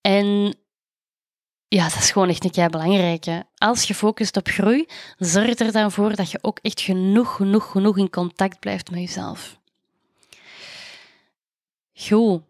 En 0.00 0.56
ja, 1.70 1.88
dat 1.88 1.98
is 1.98 2.10
gewoon 2.10 2.28
echt 2.28 2.44
een 2.44 2.50
keer 2.50 2.70
belangrijk. 2.70 3.26
Als 3.58 3.82
je 3.82 3.94
focust 3.94 4.36
op 4.36 4.48
groei, 4.48 4.86
zorg 5.18 5.58
er 5.58 5.72
dan 5.72 5.92
voor 5.92 6.14
dat 6.14 6.30
je 6.30 6.38
ook 6.42 6.58
echt 6.62 6.80
genoeg, 6.80 7.36
genoeg, 7.36 7.70
genoeg 7.70 7.98
in 7.98 8.10
contact 8.10 8.60
blijft 8.60 8.90
met 8.90 9.00
jezelf. 9.00 9.58
Goed. 11.92 12.42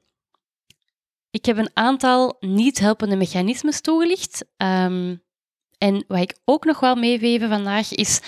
Ik 1.31 1.45
heb 1.45 1.57
een 1.57 1.71
aantal 1.75 2.37
niet 2.41 2.79
helpende 2.79 3.17
mechanismes 3.17 3.81
toegelicht. 3.81 4.45
Ehm, 4.57 5.17
en 5.79 6.05
wat 6.09 6.21
ik 6.21 6.39
ook 6.45 6.65
nog 6.65 6.81
wel 6.81 6.95
meegeven 6.95 7.49
vandaag 7.49 7.93
is 7.93 8.21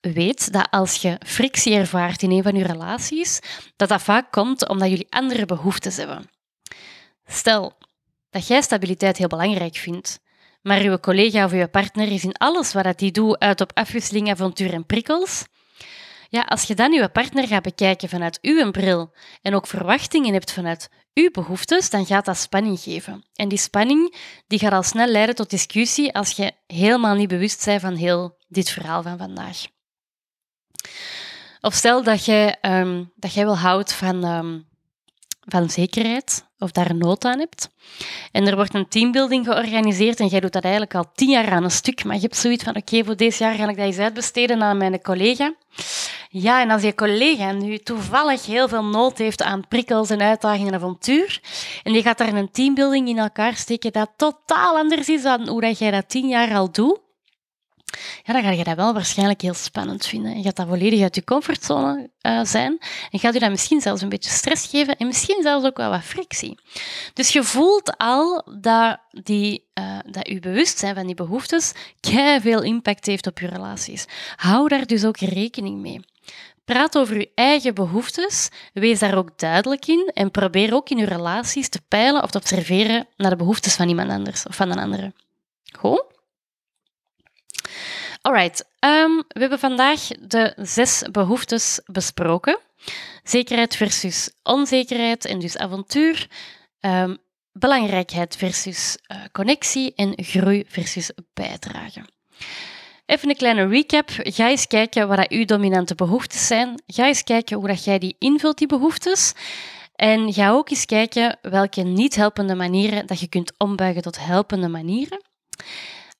weet 0.00 0.52
dat 0.52 0.70
als 0.70 1.02
je 1.02 1.20
frictie 1.26 1.74
ervaart 1.74 2.22
in 2.22 2.30
een 2.30 2.42
van 2.42 2.56
je 2.56 2.64
relaties, 2.64 3.40
dat 3.76 3.88
dat 3.88 4.02
vaak 4.02 4.32
komt 4.32 4.68
omdat 4.68 4.88
jullie 4.88 5.10
andere 5.10 5.46
behoeftes 5.46 5.96
hebben. 5.96 6.30
Stel, 7.26 7.72
dat 8.36 8.46
jij 8.46 8.62
stabiliteit 8.62 9.16
heel 9.16 9.28
belangrijk 9.28 9.76
vindt. 9.76 10.20
Maar 10.62 10.80
uw 10.80 10.98
collega 10.98 11.44
of 11.44 11.52
uw 11.52 11.68
partner 11.68 12.12
is 12.12 12.24
in 12.24 12.36
alles 12.36 12.72
wat 12.72 13.00
hij 13.00 13.10
doet 13.10 13.38
uit 13.38 13.60
op 13.60 13.70
afwisseling, 13.74 14.30
avontuur 14.30 14.72
en 14.72 14.86
prikkels. 14.86 15.44
Ja, 16.28 16.40
als 16.42 16.62
je 16.62 16.74
dan 16.74 16.92
uw 16.92 17.08
partner 17.08 17.46
gaat 17.46 17.62
bekijken 17.62 18.08
vanuit 18.08 18.38
uw 18.42 18.70
bril 18.70 19.14
en 19.42 19.54
ook 19.54 19.66
verwachtingen 19.66 20.32
hebt 20.32 20.52
vanuit 20.52 20.90
uw 21.14 21.30
behoeftes, 21.30 21.90
dan 21.90 22.06
gaat 22.06 22.24
dat 22.24 22.36
spanning 22.36 22.80
geven. 22.80 23.24
En 23.34 23.48
die 23.48 23.58
spanning 23.58 24.16
die 24.46 24.58
gaat 24.58 24.72
al 24.72 24.82
snel 24.82 25.06
leiden 25.06 25.34
tot 25.34 25.50
discussie 25.50 26.14
als 26.14 26.30
je 26.30 26.52
helemaal 26.66 27.14
niet 27.14 27.28
bewust 27.28 27.64
bent 27.64 27.80
van 27.80 27.94
heel 27.94 28.36
dit 28.48 28.70
verhaal 28.70 29.02
van 29.02 29.18
vandaag. 29.18 29.66
Of 31.60 31.74
stel 31.74 32.02
dat 32.02 32.24
jij, 32.24 32.56
um, 32.62 33.12
dat 33.14 33.34
jij 33.34 33.44
wel 33.44 33.58
houdt 33.58 33.92
van 33.92 34.24
um, 34.24 34.68
van 35.46 35.70
zekerheid 35.70 36.44
of 36.58 36.70
daar 36.70 36.94
nood 36.94 37.24
aan 37.24 37.38
hebt. 37.38 37.70
En 38.32 38.46
er 38.46 38.54
wordt 38.56 38.74
een 38.74 38.88
teambuilding 38.88 39.44
georganiseerd 39.44 40.20
en 40.20 40.26
jij 40.26 40.40
doet 40.40 40.52
dat 40.52 40.62
eigenlijk 40.62 40.94
al 40.94 41.12
tien 41.14 41.30
jaar 41.30 41.50
aan 41.50 41.64
een 41.64 41.70
stuk, 41.70 42.04
maar 42.04 42.14
je 42.14 42.20
hebt 42.20 42.36
zoiets 42.36 42.64
van 42.64 42.76
oké, 42.76 43.04
voor 43.04 43.16
deze 43.16 43.44
jaar 43.44 43.54
ga 43.54 43.68
ik 43.68 43.76
dat 43.76 43.86
eens 43.86 43.98
uitbesteden 43.98 44.62
aan 44.62 44.76
mijn 44.76 45.02
collega. 45.02 45.54
Ja, 46.30 46.60
en 46.60 46.70
als 46.70 46.82
je 46.82 46.94
collega 46.94 47.52
nu 47.52 47.78
toevallig 47.78 48.46
heel 48.46 48.68
veel 48.68 48.84
nood 48.84 49.18
heeft 49.18 49.42
aan 49.42 49.68
prikkels 49.68 50.10
en 50.10 50.20
uitdagingen 50.20 50.72
en 50.72 50.78
avontuur, 50.78 51.40
en 51.82 51.92
die 51.92 52.02
gaat 52.02 52.18
daar 52.18 52.34
een 52.34 52.50
teambuilding 52.50 53.08
in 53.08 53.18
elkaar 53.18 53.54
steken 53.54 53.92
dat 53.92 54.10
totaal 54.16 54.76
anders 54.76 55.08
is 55.08 55.22
dan 55.22 55.48
hoe 55.48 55.60
dat 55.60 55.78
jij 55.78 55.90
dat 55.90 56.08
tien 56.08 56.28
jaar 56.28 56.54
al 56.54 56.70
doet, 56.72 57.00
ja, 58.22 58.32
dan 58.32 58.42
ga 58.42 58.50
je 58.50 58.64
dat 58.64 58.76
wel 58.76 58.92
waarschijnlijk 58.92 59.40
heel 59.40 59.54
spannend 59.54 60.06
vinden. 60.06 60.36
Je 60.36 60.42
gaat 60.42 60.56
dat 60.56 60.66
volledig 60.66 61.02
uit 61.02 61.14
je 61.14 61.24
comfortzone 61.24 62.10
uh, 62.22 62.44
zijn 62.44 62.78
en 63.10 63.18
gaat 63.18 63.34
je 63.34 63.40
dat 63.40 63.50
misschien 63.50 63.80
zelfs 63.80 64.02
een 64.02 64.08
beetje 64.08 64.30
stress 64.30 64.66
geven 64.66 64.96
en 64.96 65.06
misschien 65.06 65.42
zelfs 65.42 65.64
ook 65.64 65.76
wel 65.76 65.90
wat 65.90 66.02
frictie. 66.02 66.58
Dus 67.12 67.32
je 67.32 67.42
voelt 67.42 67.98
al 67.98 68.42
dat, 68.60 68.98
die, 69.10 69.64
uh, 69.78 69.98
dat 70.10 70.28
je 70.28 70.40
bewustzijn 70.40 70.94
van 70.94 71.06
die 71.06 71.14
behoeftes 71.14 71.72
veel 72.40 72.62
impact 72.62 73.06
heeft 73.06 73.26
op 73.26 73.38
je 73.38 73.46
relaties. 73.46 74.04
Hou 74.36 74.68
daar 74.68 74.86
dus 74.86 75.04
ook 75.04 75.16
rekening 75.16 75.80
mee. 75.80 76.00
Praat 76.64 76.98
over 76.98 77.18
je 77.18 77.30
eigen 77.34 77.74
behoeftes, 77.74 78.48
wees 78.72 78.98
daar 78.98 79.16
ook 79.16 79.38
duidelijk 79.38 79.86
in 79.86 80.10
en 80.14 80.30
probeer 80.30 80.74
ook 80.74 80.90
in 80.90 80.98
je 80.98 81.06
relaties 81.06 81.68
te 81.68 81.80
peilen 81.88 82.22
of 82.22 82.30
te 82.30 82.38
observeren 82.38 83.08
naar 83.16 83.30
de 83.30 83.36
behoeftes 83.36 83.74
van 83.74 83.88
iemand 83.88 84.10
anders 84.10 84.46
of 84.46 84.56
van 84.56 84.70
een 84.70 84.78
andere. 84.78 85.12
Goed? 85.78 86.04
Alright, 88.26 88.64
um, 88.80 89.16
we 89.28 89.40
hebben 89.40 89.58
vandaag 89.58 90.00
de 90.20 90.52
zes 90.56 91.02
behoeftes 91.10 91.80
besproken. 91.84 92.58
Zekerheid 93.22 93.76
versus 93.76 94.30
onzekerheid 94.42 95.24
en 95.24 95.38
dus 95.38 95.56
avontuur. 95.56 96.28
Um, 96.80 97.18
belangrijkheid 97.52 98.36
versus 98.36 98.98
uh, 99.06 99.18
connectie 99.32 99.92
en 99.94 100.12
groei 100.16 100.64
versus 100.68 101.10
bijdrage. 101.34 102.04
Even 103.06 103.28
een 103.28 103.36
kleine 103.36 103.68
recap. 103.68 104.08
Ga 104.16 104.48
eens 104.48 104.66
kijken 104.66 105.08
wat 105.08 105.28
uw 105.28 105.44
dominante 105.44 105.94
behoeftes 105.94 106.46
zijn. 106.46 106.82
Ga 106.86 107.06
eens 107.06 107.22
kijken 107.22 107.56
hoe 107.56 107.66
dat 107.66 107.84
jij 107.84 107.98
die 107.98 108.16
invult, 108.18 108.58
die 108.58 108.68
behoeftes. 108.68 109.32
En 109.94 110.32
ga 110.32 110.50
ook 110.50 110.70
eens 110.70 110.84
kijken 110.84 111.38
welke 111.42 111.82
niet 111.82 112.14
helpende 112.14 112.54
manieren 112.54 113.06
dat 113.06 113.20
je 113.20 113.28
kunt 113.28 113.52
ombuigen 113.58 114.02
tot 114.02 114.18
helpende 114.18 114.68
manieren. 114.68 115.20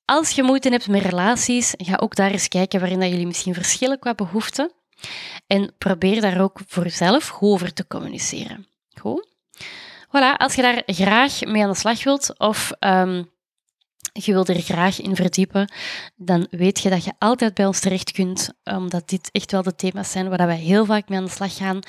Als 0.09 0.31
je 0.31 0.43
moeite 0.43 0.69
hebt 0.69 0.87
met 0.87 1.01
relaties, 1.01 1.73
ga 1.77 1.95
ook 1.95 2.15
daar 2.15 2.31
eens 2.31 2.47
kijken 2.47 2.79
waarin 2.79 2.99
dat 2.99 3.09
jullie 3.09 3.27
misschien 3.27 3.53
verschillen 3.53 3.99
qua 3.99 4.13
behoeften. 4.13 4.71
En 5.47 5.73
probeer 5.77 6.21
daar 6.21 6.41
ook 6.41 6.59
voor 6.67 6.83
jezelf 6.83 7.27
goed 7.27 7.49
over 7.49 7.73
te 7.73 7.87
communiceren. 7.87 8.67
Goed? 9.01 9.27
Voilà, 10.07 10.37
als 10.37 10.55
je 10.55 10.61
daar 10.61 10.83
graag 10.85 11.45
mee 11.45 11.63
aan 11.63 11.69
de 11.69 11.75
slag 11.75 12.03
wilt 12.03 12.39
of 12.39 12.71
ehm, 12.79 13.23
je 14.25 14.31
wilt 14.31 14.49
er 14.49 14.61
graag 14.61 15.01
in 15.01 15.15
verdiepen, 15.15 15.71
dan 16.15 16.47
weet 16.49 16.79
je 16.79 16.89
dat 16.89 17.03
je 17.03 17.13
altijd 17.19 17.53
bij 17.53 17.65
ons 17.65 17.79
terecht 17.79 18.11
kunt, 18.11 18.49
omdat 18.63 19.09
dit 19.09 19.29
echt 19.31 19.51
wel 19.51 19.63
de 19.63 19.75
thema's 19.75 20.11
zijn 20.11 20.29
waar 20.29 20.47
wij 20.47 20.57
heel 20.57 20.85
vaak 20.85 21.09
mee 21.09 21.19
aan 21.19 21.25
de 21.25 21.31
slag 21.31 21.55
gaan. 21.57 21.79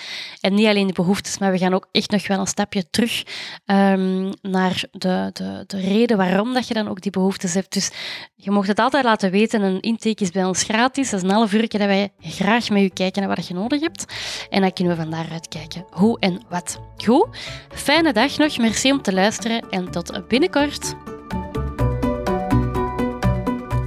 En 0.40 0.54
niet 0.54 0.66
alleen 0.66 0.86
de 0.86 0.92
behoeftes, 0.92 1.38
maar 1.38 1.52
we 1.52 1.58
gaan 1.58 1.74
ook 1.74 1.88
echt 1.92 2.10
nog 2.10 2.26
wel 2.26 2.38
een 2.38 2.46
stapje 2.46 2.90
terug 2.90 3.22
um, 3.66 4.32
naar 4.42 4.84
de, 4.92 5.30
de, 5.32 5.64
de 5.66 5.80
reden 5.80 6.16
waarom 6.16 6.54
dat 6.54 6.68
je 6.68 6.74
dan 6.74 6.88
ook 6.88 7.00
die 7.00 7.10
behoeftes 7.10 7.54
hebt. 7.54 7.72
Dus 7.72 7.90
je 8.34 8.50
mocht 8.50 8.68
het 8.68 8.78
altijd 8.78 9.04
laten 9.04 9.30
weten. 9.30 9.62
Een 9.62 9.80
intake 9.80 10.22
is 10.22 10.30
bij 10.30 10.44
ons 10.44 10.62
gratis. 10.62 11.10
Dat 11.10 11.22
is 11.22 11.28
een 11.28 11.34
half 11.34 11.52
uur 11.52 11.68
dat 11.68 11.80
wij 11.80 12.12
graag 12.20 12.70
met 12.70 12.82
je 12.82 12.90
kijken 12.90 13.22
naar 13.22 13.36
wat 13.36 13.46
je 13.46 13.54
nodig 13.54 13.80
hebt. 13.80 14.04
En 14.50 14.60
dan 14.60 14.72
kunnen 14.72 14.96
we 14.96 15.02
van 15.02 15.10
daaruit 15.10 15.48
kijken 15.48 15.84
hoe 15.90 16.18
en 16.18 16.42
wat. 16.48 16.78
Goed, 16.96 17.26
fijne 17.68 18.12
dag 18.12 18.36
nog. 18.36 18.58
Merci 18.58 18.92
om 18.92 19.02
te 19.02 19.12
luisteren 19.12 19.68
en 19.70 19.90
tot 19.90 20.28
binnenkort. 20.28 20.94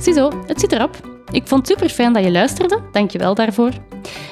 Ziezo, 0.01 0.31
het 0.47 0.59
zit 0.59 0.71
erop. 0.71 0.95
Ik 1.31 1.47
vond 1.47 1.67
het 1.67 1.77
super 1.77 1.95
fijn 1.95 2.13
dat 2.13 2.23
je 2.23 2.31
luisterde, 2.31 2.79
dankjewel 2.91 3.35
daarvoor. 3.35 3.71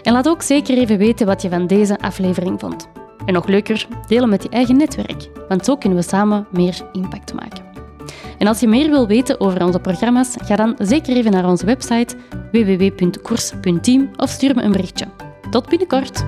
En 0.03 0.13
laat 0.13 0.27
ook 0.27 0.41
zeker 0.41 0.77
even 0.77 0.97
weten 0.97 1.25
wat 1.25 1.41
je 1.41 1.49
van 1.49 1.67
deze 1.67 1.97
aflevering 1.97 2.59
vond. 2.59 2.89
En 3.25 3.33
nog 3.33 3.47
leuker, 3.47 3.87
delen 4.07 4.29
met 4.29 4.43
je 4.43 4.49
eigen 4.49 4.77
netwerk, 4.77 5.29
want 5.47 5.65
zo 5.65 5.75
kunnen 5.75 5.97
we 5.97 6.03
samen 6.03 6.47
meer 6.51 6.75
impact 6.91 7.33
maken. 7.33 7.63
En 8.37 8.47
als 8.47 8.59
je 8.59 8.67
meer 8.67 8.89
wil 8.89 9.07
weten 9.07 9.39
over 9.39 9.65
onze 9.65 9.79
programma's, 9.79 10.35
ga 10.43 10.55
dan 10.55 10.75
zeker 10.77 11.15
even 11.15 11.31
naar 11.31 11.47
onze 11.47 11.65
website 11.65 12.15
www.koers.team 12.51 14.09
of 14.15 14.29
stuur 14.29 14.55
me 14.55 14.61
een 14.61 14.71
berichtje. 14.71 15.05
Tot 15.49 15.69
binnenkort! 15.69 16.25